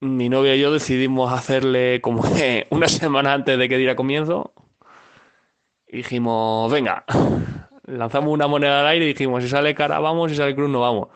[0.00, 2.22] Mi novia y yo decidimos hacerle como
[2.70, 4.52] una semana antes de que diera comienzo.
[5.86, 7.04] Y dijimos, venga,
[7.86, 10.80] lanzamos una moneda al aire y dijimos, si sale cara vamos, si sale cruz no
[10.80, 11.08] vamos.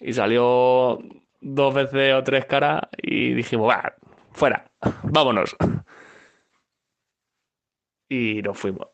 [0.00, 0.98] Y salió
[1.40, 3.94] dos veces o tres caras y dijimos, va,
[4.32, 4.70] fuera,
[5.04, 5.56] vámonos.
[8.08, 8.88] Y nos fuimos.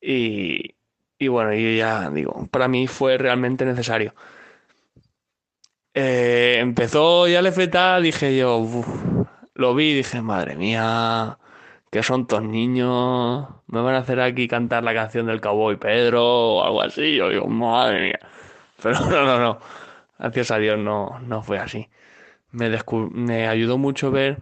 [0.00, 0.76] Y,
[1.18, 4.14] y bueno, y ya digo, para mí fue realmente necesario.
[5.94, 8.86] Eh, empezó ya el FTA, dije yo, "Uf",
[9.54, 11.38] lo vi dije, madre mía,
[11.90, 16.22] que son todos niños, me van a hacer aquí cantar la canción del Cowboy Pedro
[16.56, 17.16] o algo así.
[17.16, 18.18] Yo digo, madre mía.
[18.84, 19.58] Pero no, no, no.
[20.18, 21.88] Gracias a Dios no, no fue así.
[22.52, 22.70] Me,
[23.12, 24.40] me ayudó mucho ver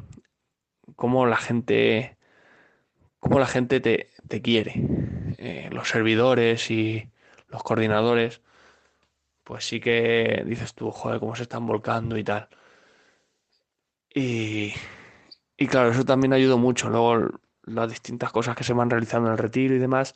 [0.96, 2.16] cómo la gente,
[3.20, 4.74] cómo la gente te, te quiere.
[5.38, 7.08] Eh, los servidores y
[7.48, 8.42] los coordinadores,
[9.44, 12.48] pues sí que dices tú, joder, cómo se están volcando y tal.
[14.14, 14.72] Y,
[15.56, 16.90] y claro, eso también ayudó mucho.
[16.90, 17.30] Luego
[17.64, 20.14] las distintas cosas que se van realizando en el retiro y demás,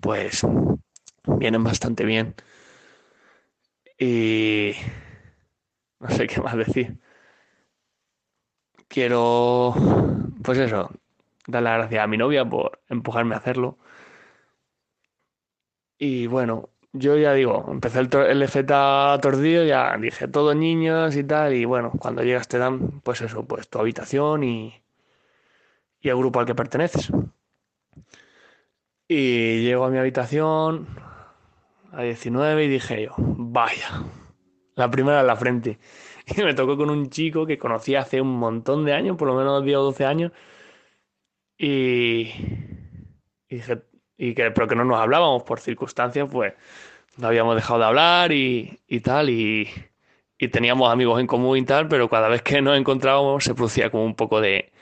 [0.00, 0.46] pues
[1.26, 2.34] vienen bastante bien.
[3.98, 4.72] Y
[6.00, 6.98] no sé qué más decir.
[8.88, 9.74] Quiero,
[10.42, 10.90] pues eso,
[11.46, 13.78] dar las gracias a mi novia por empujarme a hacerlo.
[15.98, 21.24] Y bueno, yo ya digo, empecé el, el FTA tordillo, ya dije, todos niños y
[21.24, 24.82] tal, y bueno, cuando llegas te dan, pues eso, pues tu habitación y,
[26.00, 27.10] y el grupo al que perteneces.
[29.08, 30.86] Y llego a mi habitación
[31.96, 34.04] a 19 y dije yo, vaya,
[34.74, 35.78] la primera en la frente.
[36.36, 39.36] Y me tocó con un chico que conocí hace un montón de años, por lo
[39.36, 40.32] menos 10 o 12 años,
[41.56, 42.32] y,
[43.48, 43.82] y dije,
[44.16, 46.54] y que, pero que no nos hablábamos por circunstancias, pues
[47.16, 49.68] no habíamos dejado de hablar y, y tal, y,
[50.36, 53.90] y teníamos amigos en común y tal, pero cada vez que nos encontrábamos se producía
[53.90, 54.72] como un poco de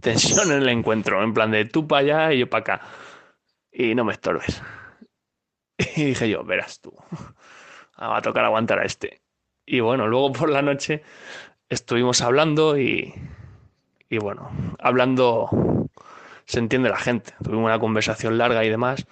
[0.00, 2.86] tensión en el encuentro, en plan de tú para allá y yo para acá,
[3.72, 4.62] y no me estorbes.
[5.96, 6.94] Y dije yo, verás tú,
[7.96, 9.22] ah, va a tocar aguantar a este.
[9.66, 11.02] Y bueno, luego por la noche
[11.68, 13.14] estuvimos hablando y,
[14.08, 15.48] y bueno, hablando
[16.44, 17.32] se entiende la gente.
[17.42, 19.06] Tuvimos una conversación larga y demás.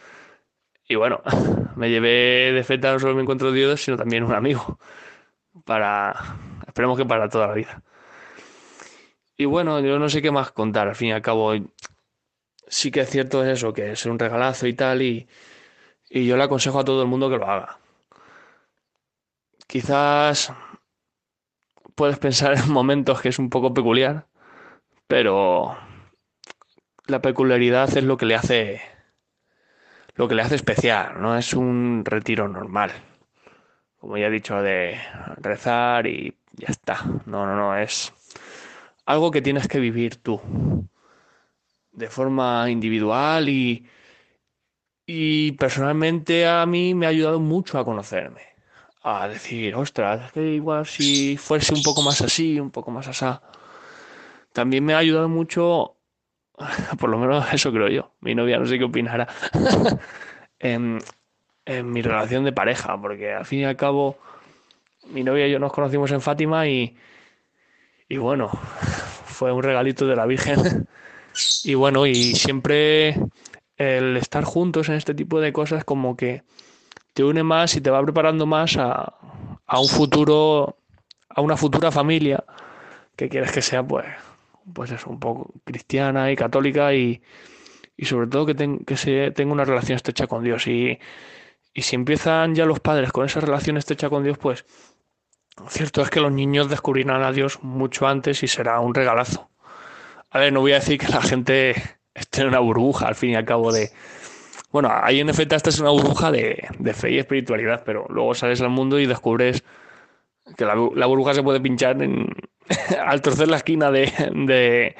[0.88, 1.22] Y bueno,
[1.76, 4.78] me llevé de feta no solo mi encuentro Dios, sino también un amigo.
[5.64, 6.14] Para,
[6.66, 7.82] esperemos que para toda la vida.
[9.36, 10.88] Y bueno, yo no sé qué más contar.
[10.88, 11.54] Al fin y al cabo,
[12.66, 15.00] sí que es cierto eso, que es un regalazo y tal.
[15.02, 15.28] Y,
[16.10, 17.78] y yo le aconsejo a todo el mundo que lo haga.
[19.66, 20.52] Quizás
[21.94, 24.26] puedes pensar en momentos que es un poco peculiar,
[25.06, 25.78] pero
[27.06, 28.82] la peculiaridad es lo que le hace
[30.16, 32.90] lo que le hace especial, no es un retiro normal.
[33.98, 34.98] Como ya he dicho de
[35.38, 37.02] rezar y ya está.
[37.26, 38.12] No, no, no, es
[39.06, 40.40] algo que tienes que vivir tú
[41.92, 43.86] de forma individual y
[45.12, 48.42] y personalmente a mí me ha ayudado mucho a conocerme
[49.02, 53.08] a decir, ostras, es que igual si fuese un poco más así, un poco más
[53.08, 53.42] asá.
[54.52, 55.96] También me ha ayudado mucho,
[57.00, 59.26] por lo menos eso creo yo, mi novia no sé qué opinará,
[60.60, 60.98] en,
[61.64, 64.16] en mi relación de pareja, porque al fin y al cabo
[65.10, 66.96] mi novia y yo nos conocimos en Fátima y,
[68.08, 68.48] y bueno,
[69.24, 70.86] fue un regalito de la Virgen.
[71.64, 73.16] Y bueno, y siempre
[73.80, 76.42] el estar juntos en este tipo de cosas como que
[77.14, 79.14] te une más y te va preparando más a,
[79.66, 80.76] a un futuro,
[81.30, 82.44] a una futura familia
[83.16, 84.04] que quieres que sea, pues,
[84.74, 87.22] pues eso, un poco cristiana y católica y,
[87.96, 90.66] y sobre todo que, que se tenga una relación estrecha con Dios.
[90.66, 90.98] Y,
[91.72, 94.66] y si empiezan ya los padres con esa relación estrecha con Dios, pues
[95.70, 99.50] cierto es que los niños descubrirán a Dios mucho antes y será un regalazo.
[100.28, 103.30] A ver, no voy a decir que la gente esté en una burbuja al fin
[103.30, 103.90] y al cabo de,
[104.72, 108.60] bueno, ahí en efecto esta es una burbuja de, fe y espiritualidad, pero luego sales
[108.62, 109.64] al mundo y descubres
[110.56, 111.96] que la, bu- la burbuja se puede pinchar
[113.06, 114.96] al torcer la esquina de, de,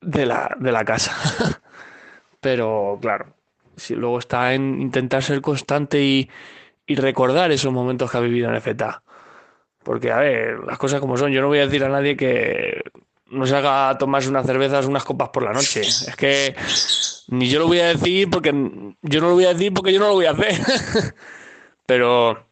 [0.00, 1.12] de la, de la casa.
[2.40, 3.34] Pero claro,
[3.76, 6.30] si luego está en intentar ser constante y,
[6.86, 9.02] y recordar esos momentos que ha vivido en FTA.
[9.84, 12.82] Porque, a ver, las cosas como son, yo no voy a decir a nadie que
[13.34, 15.80] no se haga tomarse unas cervezas, unas copas por la noche.
[15.82, 16.54] Es que
[17.28, 18.50] ni yo lo voy a decir porque
[19.02, 20.54] yo no lo voy a decir porque yo no lo voy a hacer.
[21.86, 22.46] Pero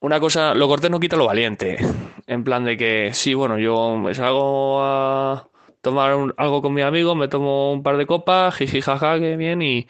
[0.00, 1.78] una cosa, lo cortés no quita lo valiente.
[2.26, 5.48] En plan de que sí, bueno, yo me salgo a
[5.80, 9.36] tomar un- algo con mi amigo, me tomo un par de copas, jiji jaja, que
[9.36, 9.88] bien, y,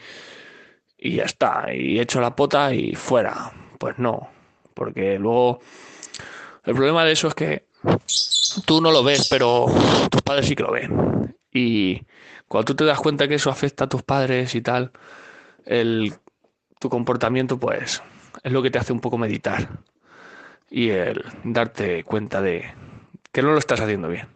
[0.99, 1.67] y ya está.
[1.75, 3.53] Y echo la pota y fuera.
[3.79, 4.29] Pues no.
[4.75, 5.61] Porque luego
[6.65, 7.65] el problema de eso es que
[8.67, 9.67] tú no lo ves, pero
[10.11, 11.37] tus padres sí que lo ven.
[11.53, 12.03] Y
[12.49, 14.93] cuando tú te das cuenta que eso afecta a tus padres y tal,
[15.65, 16.15] el,
[16.79, 18.03] tu comportamiento, pues,
[18.43, 19.69] es lo que te hace un poco meditar.
[20.71, 22.73] Y el darte cuenta de
[23.33, 24.29] que no lo estás haciendo bien.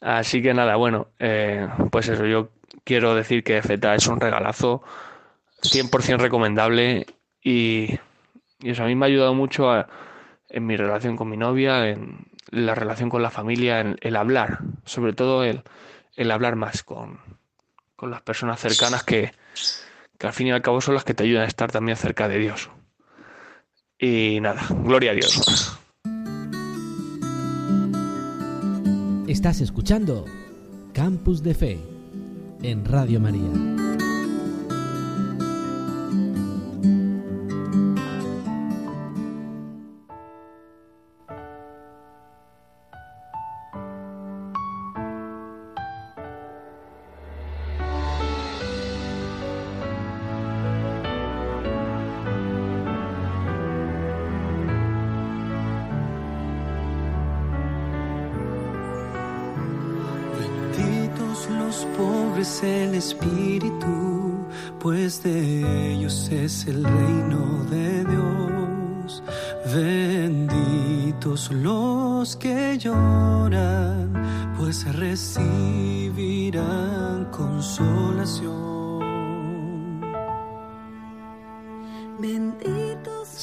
[0.00, 2.50] Así que nada, bueno, eh, pues eso, yo
[2.84, 4.82] quiero decir que FETA es un regalazo
[5.62, 7.06] 100% recomendable
[7.42, 7.98] y,
[8.60, 9.88] y eso a mí me ha ayudado mucho a-
[10.48, 14.58] en mi relación con mi novia, en la relación con la familia, en el hablar,
[14.84, 15.62] sobre todo el,
[16.16, 17.18] el hablar más con,
[17.96, 19.32] con las personas cercanas que,
[20.18, 22.28] que al fin y al cabo son las que te ayudan a estar también cerca
[22.28, 22.70] de Dios.
[23.98, 25.78] Y nada, gloria a Dios.
[29.28, 30.24] Estás escuchando
[30.92, 31.78] Campus de Fe
[32.62, 34.01] en Radio María.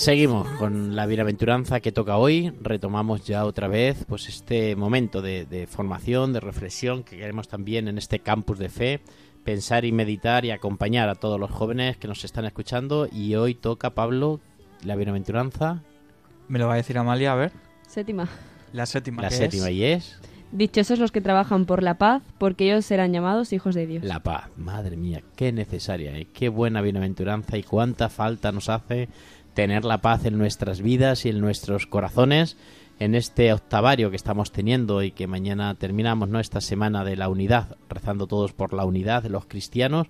[0.10, 2.52] Seguimos con la bienaventuranza que toca hoy.
[2.64, 7.88] Retomamos ya otra vez pues este momento de, de formación, de reflexión que queremos también
[7.88, 9.02] en este campus de fe.
[9.44, 13.08] Pensar y meditar y acompañar a todos los jóvenes que nos están escuchando.
[13.12, 14.40] Y hoy toca, Pablo,
[14.84, 15.84] la bienaventuranza,
[16.48, 17.52] Me lo va a decir Amalia, a ver.
[17.88, 18.28] Séptima.
[18.74, 19.22] La séptima.
[19.22, 20.20] la séptima, es- y es
[20.52, 24.04] Dichosos los que trabajan por la paz, porque ellos serán llamados hijos de Dios.
[24.04, 24.50] la paz.
[24.58, 26.26] Madre mía, qué necesaria, ¿eh?
[26.34, 29.10] qué buena bienaventuranza y cuánta falta nos hace
[29.60, 32.56] tener la paz en nuestras vidas y en nuestros corazones.
[32.98, 36.40] en este octavario que estamos teniendo y que mañana terminamos ¿no?
[36.40, 40.08] esta semana de la unidad, rezando todos por la unidad de los cristianos,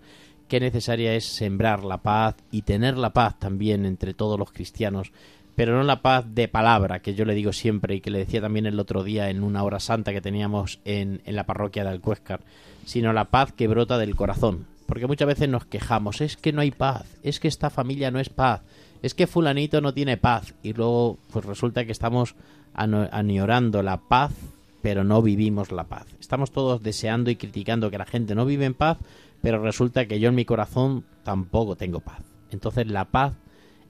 [0.47, 5.11] qué necesaria es sembrar la paz y tener la paz también entre todos los cristianos,
[5.55, 8.41] pero no la paz de palabra, que yo le digo siempre y que le decía
[8.41, 11.89] también el otro día en una hora santa que teníamos en, en la parroquia de
[11.89, 12.41] Alcuéscar,
[12.85, 14.67] sino la paz que brota del corazón.
[14.85, 18.19] Porque muchas veces nos quejamos, es que no hay paz, es que esta familia no
[18.19, 18.61] es paz,
[19.01, 22.35] es que fulanito no tiene paz y luego pues resulta que estamos
[22.73, 24.33] añorando la paz
[24.81, 26.05] pero no vivimos la paz.
[26.19, 28.97] Estamos todos deseando y criticando que la gente no vive en paz,
[29.41, 32.21] pero resulta que yo en mi corazón tampoco tengo paz.
[32.51, 33.33] Entonces la paz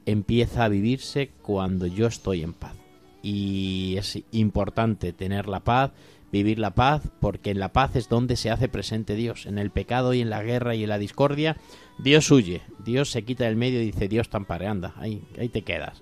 [0.05, 2.75] empieza a vivirse cuando yo estoy en paz.
[3.21, 5.91] Y es importante tener la paz,
[6.31, 9.45] vivir la paz, porque en la paz es donde se hace presente Dios.
[9.45, 11.57] En el pecado y en la guerra y en la discordia,
[11.99, 15.63] Dios huye, Dios se quita del medio y dice, Dios tampare, anda, ahí, ahí te
[15.63, 16.01] quedas.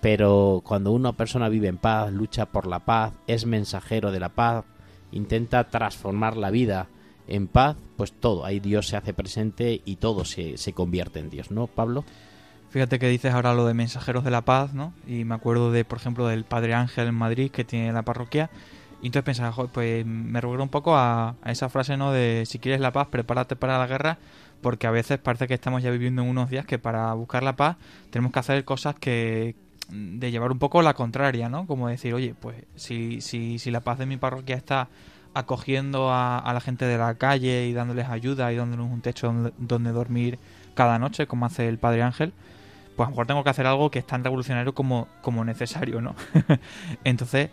[0.00, 4.30] Pero cuando una persona vive en paz, lucha por la paz, es mensajero de la
[4.30, 4.64] paz,
[5.12, 6.88] intenta transformar la vida
[7.26, 11.30] en paz, pues todo, ahí Dios se hace presente y todo se, se convierte en
[11.30, 12.04] Dios, ¿no, Pablo?
[12.70, 14.92] Fíjate que dices ahora lo de mensajeros de la paz, ¿no?
[15.06, 18.50] Y me acuerdo de, por ejemplo, del Padre Ángel en Madrid que tiene la parroquia.
[19.00, 22.10] Y entonces pensaba, pues me recuerdo un poco a, a, esa frase, ¿no?
[22.10, 24.18] De si quieres la paz, prepárate para la guerra,
[24.64, 27.54] porque a veces parece que estamos ya viviendo en unos días que para buscar la
[27.54, 27.76] paz
[28.08, 29.54] tenemos que hacer cosas que
[29.90, 31.66] de llevar un poco la contraria, ¿no?
[31.66, 34.88] Como decir, oye, pues si, si, si la paz de mi parroquia está
[35.34, 39.52] acogiendo a, a la gente de la calle y dándoles ayuda y dándoles un techo
[39.58, 40.38] donde, dormir
[40.72, 42.32] cada noche, como hace el Padre Ángel,
[42.96, 46.00] pues a lo mejor tengo que hacer algo que es tan revolucionario como, como necesario,
[46.00, 46.14] ¿no?
[47.04, 47.50] Entonces,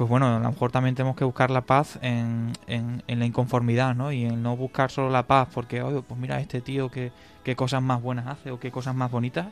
[0.00, 3.26] pues bueno, a lo mejor también tenemos que buscar la paz en, en, en, la
[3.26, 4.12] inconformidad, ¿no?
[4.12, 7.12] Y en no buscar solo la paz porque, oye, pues mira, este tío qué,
[7.44, 9.48] qué cosas más buenas hace o qué cosas más bonitas,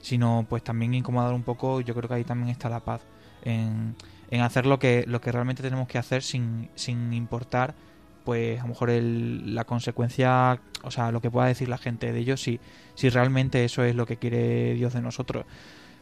[0.00, 3.00] sino pues también incomodar un poco, yo creo que ahí también está la paz,
[3.42, 3.96] en,
[4.30, 7.74] en hacer lo que, lo que realmente tenemos que hacer sin, sin importar
[8.24, 12.12] pues a lo mejor el, la consecuencia, o sea, lo que pueda decir la gente
[12.12, 12.60] de ellos, si,
[12.94, 15.44] si realmente eso es lo que quiere Dios de nosotros.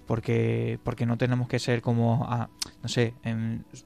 [0.06, 2.48] Porque, porque no tenemos que ser como, a,
[2.82, 3.14] no sé,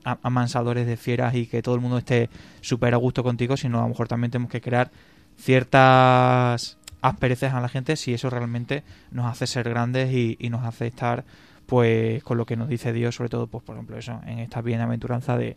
[0.04, 2.28] a, amansadores de fieras y que todo el mundo esté
[2.60, 4.90] súper a gusto contigo, sino a lo mejor también tenemos que crear
[5.38, 10.64] ciertas aspereces a la gente si eso realmente nos hace ser grandes y, y nos
[10.64, 11.24] hace estar
[11.70, 14.60] pues con lo que nos dice Dios, sobre todo, pues por ejemplo, eso, en esta
[14.60, 15.56] bienaventuranza de,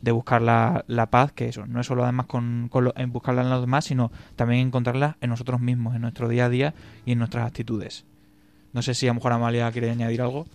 [0.00, 3.12] de buscar la, la, paz, que eso, no es solo además con, con lo, en
[3.12, 6.74] buscarla en los demás, sino también encontrarla en nosotros mismos, en nuestro día a día
[7.06, 8.04] y en nuestras actitudes.
[8.72, 10.46] No sé si a lo mejor Amalia quiere añadir algo.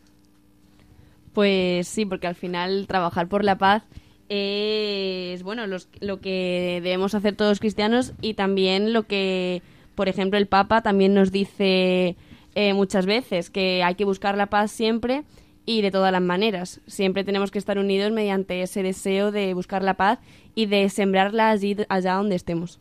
[1.34, 3.84] Pues sí, porque al final trabajar por la paz
[4.30, 9.62] es bueno los, lo que debemos hacer todos los cristianos y también lo que,
[9.96, 12.16] por ejemplo, el Papa también nos dice
[12.56, 15.24] eh, muchas veces que hay que buscar la paz siempre
[15.66, 16.82] y de todas las maneras.
[16.88, 20.20] Siempre tenemos que estar unidos mediante ese deseo de buscar la paz
[20.56, 22.80] y de sembrarla allí, allá donde estemos.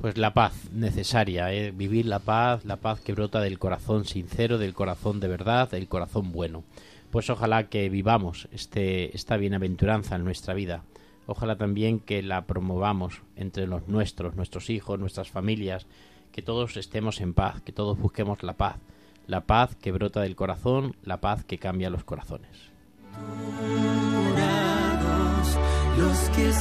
[0.00, 1.72] Pues la paz necesaria, ¿eh?
[1.72, 5.88] vivir la paz, la paz que brota del corazón sincero, del corazón de verdad, del
[5.88, 6.64] corazón bueno.
[7.10, 10.84] Pues ojalá que vivamos este, esta bienaventuranza en nuestra vida.
[11.26, 15.86] Ojalá también que la promovamos entre los nuestros, nuestros hijos, nuestras familias,
[16.32, 18.76] que todos estemos en paz, que todos busquemos la paz
[19.30, 22.50] la paz que brota del corazón, la paz que cambia los corazones.
[25.96, 26.52] Los que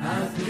[0.10, 0.49] Happy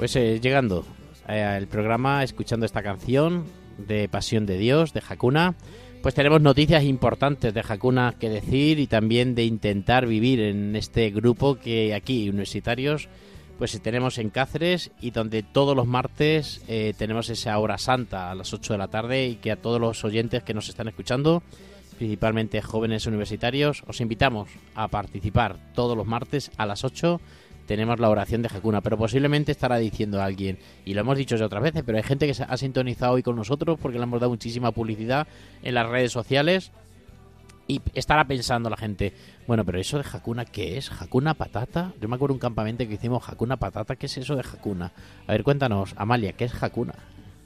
[0.00, 0.86] Pues eh, llegando
[1.28, 3.44] eh, al programa, escuchando esta canción
[3.76, 5.56] de Pasión de Dios, de Hakuna,
[6.02, 11.10] pues tenemos noticias importantes de Hakuna que decir y también de intentar vivir en este
[11.10, 13.10] grupo que aquí, universitarios,
[13.58, 18.34] pues tenemos en Cáceres y donde todos los martes eh, tenemos esa hora santa a
[18.34, 21.42] las 8 de la tarde y que a todos los oyentes que nos están escuchando,
[21.98, 27.20] principalmente jóvenes universitarios, os invitamos a participar todos los martes a las 8
[27.70, 31.46] tenemos la oración de Hakuna, pero posiblemente estará diciendo alguien, y lo hemos dicho ya
[31.46, 34.18] otras veces, pero hay gente que se ha sintonizado hoy con nosotros porque le hemos
[34.18, 35.28] dado muchísima publicidad
[35.62, 36.72] en las redes sociales
[37.68, 39.12] y estará pensando la gente,
[39.46, 40.90] bueno, pero eso de Hakuna, ¿qué es?
[40.90, 41.92] ¿Hakuna patata?
[42.00, 44.90] Yo me acuerdo un campamento que hicimos Hakuna patata, ¿qué es eso de Hakuna?
[45.28, 46.96] A ver, cuéntanos, Amalia, ¿qué es Hakuna?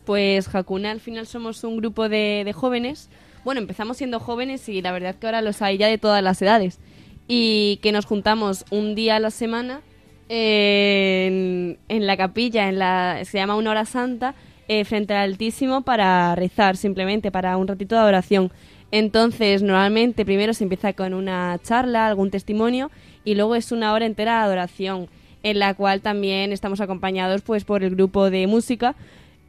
[0.07, 3.11] Pues Hakuna al final somos un grupo de, de jóvenes.
[3.45, 6.41] Bueno, empezamos siendo jóvenes y la verdad que ahora los hay ya de todas las
[6.41, 6.81] edades.
[7.29, 9.83] Y que nos juntamos un día a la semana
[10.29, 14.35] en, la capilla, en la, se llama una hora santa,
[14.69, 18.51] eh, frente al Altísimo para rezar, simplemente para un ratito de adoración.
[18.91, 22.91] Entonces, normalmente primero se empieza con una charla, algún testimonio,
[23.25, 25.09] y luego es una hora entera de adoración,
[25.43, 28.95] en la cual también estamos acompañados pues por el grupo de música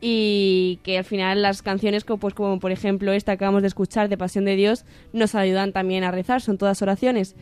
[0.01, 4.09] y que al final las canciones pues, como por ejemplo esta que acabamos de escuchar
[4.09, 7.35] de Pasión de Dios nos ayudan también a rezar, son todas oraciones.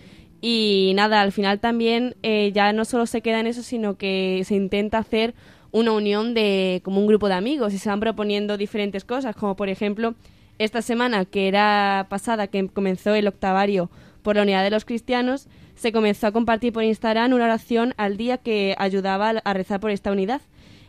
[0.45, 4.43] Y nada, al final también eh, ya no solo se queda en eso, sino que
[4.45, 5.35] se intenta hacer
[5.71, 9.55] una unión de como un grupo de amigos y se van proponiendo diferentes cosas, como
[9.55, 10.15] por ejemplo
[10.59, 13.89] esta semana que era pasada, que comenzó el octavario
[14.21, 18.17] por la unidad de los cristianos, se comenzó a compartir por Instagram una oración al
[18.17, 20.41] día que ayudaba a rezar por esta unidad.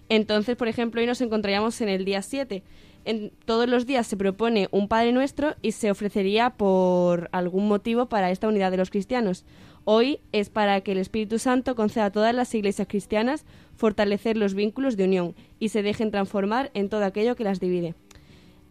[0.08, 2.64] Entonces, por ejemplo, hoy nos encontraríamos en el día 7
[3.04, 8.06] en, todos los días se propone un Padre Nuestro y se ofrecería por algún motivo
[8.06, 9.44] para esta unidad de los cristianos.
[9.84, 13.44] Hoy es para que el Espíritu Santo conceda a todas las iglesias cristianas
[13.76, 17.94] fortalecer los vínculos de unión y se dejen transformar en todo aquello que las divide.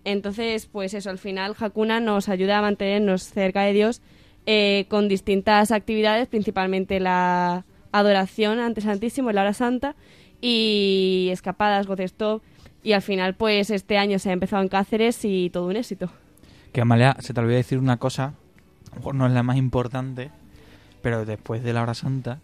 [0.06, 4.02] Entonces, pues eso, al final Hakuna nos ayuda a mantenernos cerca de Dios
[4.46, 9.96] eh, con distintas actividades, principalmente la adoración ante Santísimo, la hora santa,
[10.42, 12.42] y escapadas, gocestop,
[12.84, 16.10] y al final, pues este año se ha empezado en Cáceres y todo un éxito.
[16.72, 18.34] Que Amalia, se te olvidó decir una cosa,
[18.92, 20.32] a lo mejor no es la más importante,
[21.02, 22.40] pero después de la hora santa,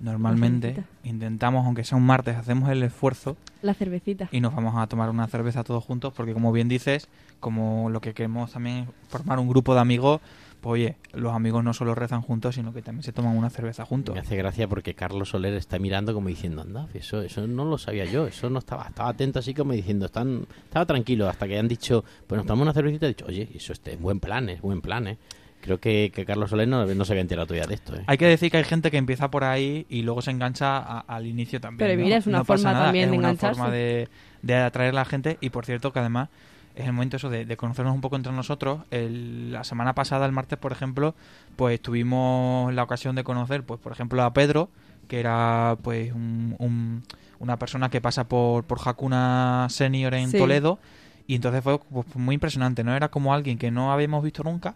[0.00, 3.36] normalmente intentamos, aunque sea un martes, hacemos el esfuerzo.
[3.60, 4.28] La cervecita.
[4.32, 7.08] Y nos vamos a tomar una cerveza todos juntos, porque como bien dices,
[7.40, 10.20] como lo que queremos también es formar un grupo de amigos,
[10.62, 13.84] pues oye, los amigos no solo rezan juntos, sino que también se toman una cerveza
[13.84, 14.14] juntos.
[14.14, 17.76] Me hace gracia porque Carlos Soler está mirando como diciendo, anda, eso, eso no lo
[17.78, 21.58] sabía yo, eso no estaba, estaba atento así como diciendo, están, estaba tranquilo hasta que
[21.58, 24.48] han dicho, pues nos tomamos una cervecita y he dicho, oye, eso es buen plan,
[24.48, 25.18] es buen plan, ¿eh?
[25.60, 27.94] Creo que, que Carlos Soler no, no, se había enterado todavía de esto.
[27.94, 28.02] ¿eh?
[28.08, 30.98] Hay que decir que hay gente que empieza por ahí y luego se engancha a,
[31.00, 31.88] al inicio también.
[31.88, 32.18] Pero mira, ¿no?
[32.18, 33.60] es una No forma pasa nada, también es de una engancharse.
[33.60, 34.08] forma de,
[34.42, 36.30] de atraer a la gente y por cierto que además
[36.74, 38.80] es el momento eso de, de conocernos un poco entre nosotros.
[38.90, 41.14] El- la semana pasada, el martes, por ejemplo,
[41.56, 44.68] pues tuvimos la ocasión de conocer, pues por ejemplo, a Pedro,
[45.08, 47.02] que era pues un- un-
[47.38, 50.38] una persona que pasa por, por Hakuna Senior en Sí.
[50.38, 50.78] Toledo
[51.26, 52.94] y entonces fue pues, muy impresionante, ¿no?
[52.94, 54.74] Era como alguien que no habíamos visto nunca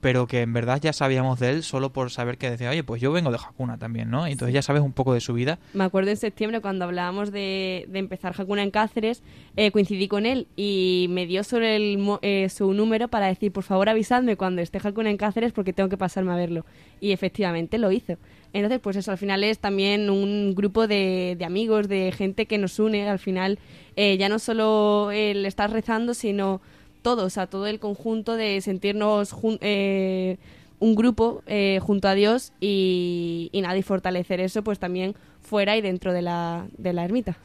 [0.00, 3.00] pero que en verdad ya sabíamos de él solo por saber que decía, oye, pues
[3.00, 4.26] yo vengo de Hakuna también, ¿no?
[4.26, 5.58] Entonces ya sabes un poco de su vida.
[5.74, 9.22] Me acuerdo en septiembre cuando hablábamos de, de empezar Hakuna en Cáceres,
[9.56, 13.52] eh, coincidí con él y me dio sobre el, mo- eh, su número para decir,
[13.52, 16.64] por favor avisadme cuando esté Hakuna en Cáceres porque tengo que pasarme a verlo.
[17.00, 18.16] Y efectivamente lo hizo.
[18.52, 22.56] Entonces, pues eso al final es también un grupo de, de amigos, de gente que
[22.58, 23.06] nos une.
[23.08, 23.58] Al final
[23.96, 26.62] eh, ya no solo el estar rezando, sino
[27.06, 30.38] todos, sea, todo el conjunto de sentirnos eh,
[30.80, 35.76] un grupo eh, junto a Dios y, y nada, y fortalecer eso pues también fuera
[35.76, 37.36] y dentro de la, de la ermita.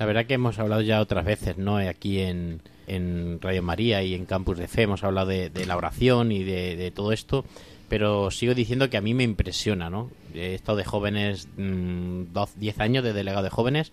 [0.00, 1.76] La verdad que hemos hablado ya otras veces, ¿no?
[1.76, 6.32] Aquí en, en Radio María y en Campus de Fe hemos hablado de, la oración
[6.32, 7.44] y de, todo esto,
[7.88, 10.10] pero sigo diciendo que a mí me impresiona, ¿no?
[10.34, 13.92] He estado de jóvenes, mm, 12, 10 años de delegado de jóvenes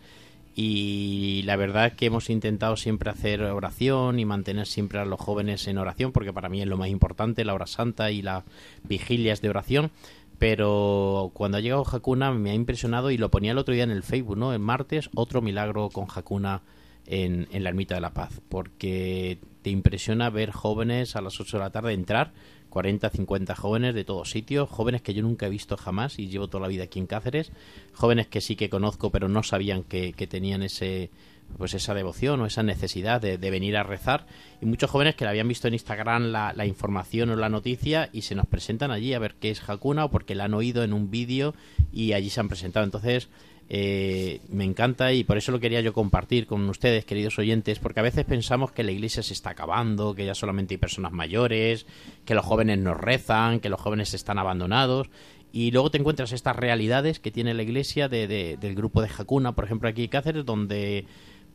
[0.59, 5.67] y la verdad que hemos intentado siempre hacer oración y mantener siempre a los jóvenes
[5.67, 8.43] en oración, porque para mí es lo más importante, la hora santa y las
[8.83, 9.91] vigilias de oración.
[10.39, 13.91] Pero cuando ha llegado Hakuna me ha impresionado y lo ponía el otro día en
[13.91, 14.51] el Facebook, ¿no?
[14.51, 16.63] El martes, otro milagro con Hakuna
[17.05, 21.57] en, en la Ermita de la Paz, porque te impresiona ver jóvenes a las 8
[21.57, 22.33] de la tarde entrar
[22.77, 26.47] 40, 50 jóvenes de todos sitios, jóvenes que yo nunca he visto jamás y llevo
[26.47, 27.51] toda la vida aquí en Cáceres,
[27.91, 31.09] jóvenes que sí que conozco pero no sabían que, tenían ese
[31.57, 34.27] pues esa devoción o esa necesidad de, venir a rezar
[34.61, 38.11] y muchos jóvenes que la habían visto en Instagram la, la, información o la noticia
[38.13, 40.83] y se nos presentan allí a ver qué es Hakuna o porque la han oído
[40.83, 41.55] en un vídeo
[41.91, 42.83] y allí se han presentado.
[42.83, 43.27] Entonces
[43.69, 47.99] eh, me encanta y por eso lo quería yo compartir con ustedes, queridos oyentes, porque
[47.99, 51.85] a veces pensamos que la iglesia se está acabando, que ya solamente hay personas mayores,
[52.25, 55.09] que los jóvenes no rezan, que los jóvenes están abandonados.
[55.51, 59.09] Y luego te encuentras estas realidades que tiene la iglesia de, de, del grupo de
[59.17, 61.05] Hakuna, por ejemplo, aquí en Cáceres, donde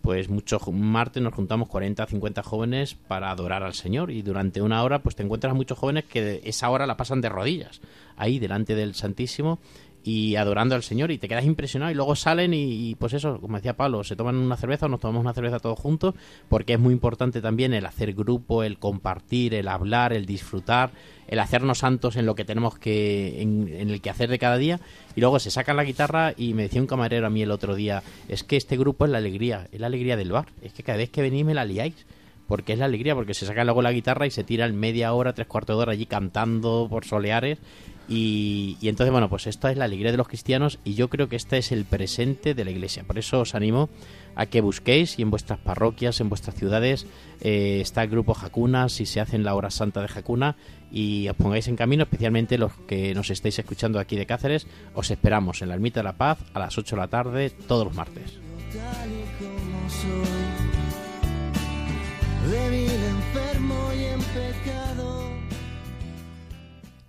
[0.02, 4.82] pues muchos martes nos juntamos 40 50 jóvenes para adorar al Señor y durante una
[4.82, 7.80] hora pues te encuentras muchos jóvenes que esa hora la pasan de rodillas
[8.16, 9.60] ahí delante del Santísimo
[10.04, 13.56] y adorando al Señor y te quedas impresionado y luego salen y, pues eso, como
[13.56, 16.14] decía Pablo, se toman una cerveza o nos tomamos una cerveza todos juntos
[16.48, 20.90] porque es muy importante también el hacer grupo, el compartir, el hablar, el disfrutar,
[21.28, 24.56] el hacernos santos en lo que tenemos que en, en el que hacer de cada
[24.56, 24.80] día.
[25.14, 27.74] Y luego se sacan la guitarra y me decía un camarero a mí el otro
[27.74, 30.82] día, es que este grupo es la alegría, es la alegría del bar, es que
[30.82, 32.06] cada vez que venís me la liáis
[32.52, 35.32] porque es la alegría, porque se saca luego la guitarra y se tiran media hora,
[35.32, 37.58] tres cuartos de hora allí cantando por soleares
[38.08, 41.36] y, entonces, bueno, pues esta es la alegría de los cristianos y yo creo que
[41.36, 43.04] este es el presente de la iglesia.
[43.04, 43.88] Por eso os animo
[44.34, 47.06] a que busquéis y en vuestras parroquias, en vuestras ciudades,
[47.40, 50.56] eh, está el grupo Jacuna, si se hacen la hora santa de Jacuna
[50.90, 55.10] y os pongáis en camino, especialmente los que nos estáis escuchando aquí de Cáceres, os
[55.10, 57.94] esperamos en la Ermita de la Paz a las 8 de la tarde todos los
[57.94, 58.38] martes.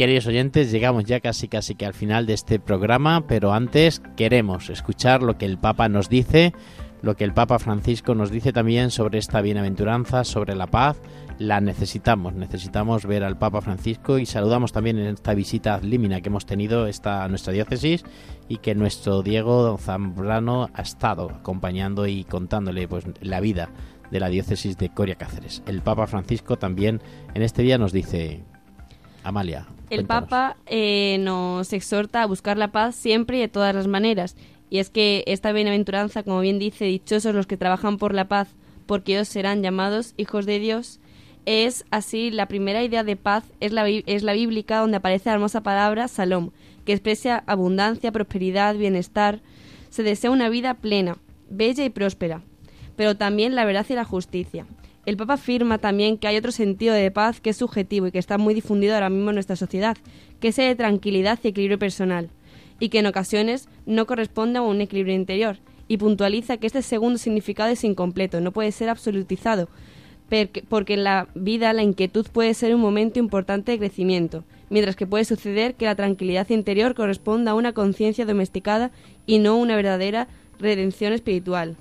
[0.00, 4.70] Queridos oyentes, llegamos ya casi casi que al final de este programa, pero antes queremos
[4.70, 6.54] escuchar lo que el Papa nos dice,
[7.02, 10.96] lo que el Papa Francisco nos dice también sobre esta bienaventuranza, sobre la paz.
[11.38, 16.22] La necesitamos, necesitamos ver al Papa Francisco y saludamos también en esta visita ad limina
[16.22, 18.02] que hemos tenido esta, nuestra diócesis
[18.48, 23.68] y que nuestro Diego Zambrano ha estado acompañando y contándole pues, la vida
[24.10, 25.62] de la diócesis de Coria Cáceres.
[25.66, 27.02] El Papa Francisco también
[27.34, 28.44] en este día nos dice,
[29.22, 29.66] Amalia.
[29.90, 30.28] El cuéntanos.
[30.30, 34.36] Papa eh, nos exhorta a buscar la paz siempre y de todas las maneras.
[34.70, 38.48] Y es que esta bienaventuranza, como bien dice, dichosos los que trabajan por la paz,
[38.86, 41.00] porque ellos serán llamados hijos de Dios,
[41.46, 45.34] es así la primera idea de paz, es la, es la bíblica donde aparece la
[45.34, 46.50] hermosa palabra salom,
[46.84, 49.40] que expresa abundancia, prosperidad, bienestar.
[49.88, 51.16] Se desea una vida plena,
[51.48, 52.42] bella y próspera,
[52.94, 54.66] pero también la verdad y la justicia.
[55.06, 58.18] El Papa afirma también que hay otro sentido de paz que es subjetivo y que
[58.18, 59.96] está muy difundido ahora mismo en nuestra sociedad,
[60.40, 62.28] que es el de tranquilidad y equilibrio personal,
[62.78, 65.56] y que en ocasiones no corresponde a un equilibrio interior,
[65.88, 69.68] y puntualiza que este segundo significado es incompleto, no puede ser absolutizado,
[70.68, 75.06] porque en la vida la inquietud puede ser un momento importante de crecimiento, mientras que
[75.06, 78.90] puede suceder que la tranquilidad interior corresponda a una conciencia domesticada
[79.26, 80.28] y no una verdadera
[80.58, 81.76] redención espiritual.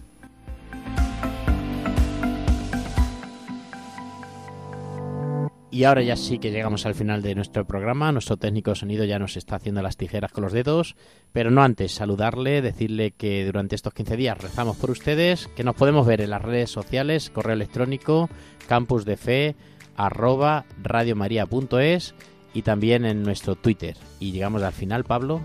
[5.72, 8.12] Y ahora ya sí que llegamos al final de nuestro programa.
[8.12, 10.96] Nuestro técnico de sonido ya nos está haciendo las tijeras con los dedos.
[11.32, 15.76] Pero no antes saludarle, decirle que durante estos 15 días rezamos por ustedes, que nos
[15.76, 18.30] podemos ver en las redes sociales, correo electrónico,
[18.68, 19.56] campusdefe,
[19.96, 22.16] arroba radiomaria.es
[22.54, 23.96] y también en nuestro Twitter.
[24.20, 25.42] Y llegamos al final, Pablo.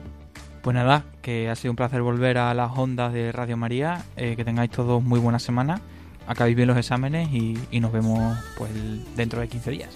[0.62, 4.02] Pues nada, que ha sido un placer volver a las ondas de Radio María.
[4.16, 5.82] Eh, que tengáis todos muy buena semana.
[6.26, 8.70] Acabéis bien los exámenes y, y nos vemos pues
[9.16, 9.90] dentro de 15 días.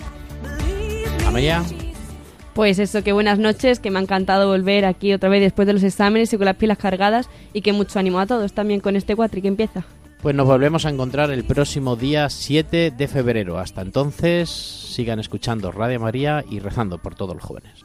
[1.27, 1.63] Amelia.
[2.55, 5.75] Pues eso, que buenas noches, que me ha encantado volver aquí otra vez después de
[5.75, 8.97] los exámenes y con las pilas cargadas y que mucho ánimo a todos también con
[8.97, 9.85] este cuatri que empieza.
[10.23, 13.59] Pues nos volvemos a encontrar el próximo día 7 de febrero.
[13.59, 17.85] Hasta entonces, sigan escuchando Radio María y rezando por todos los jóvenes.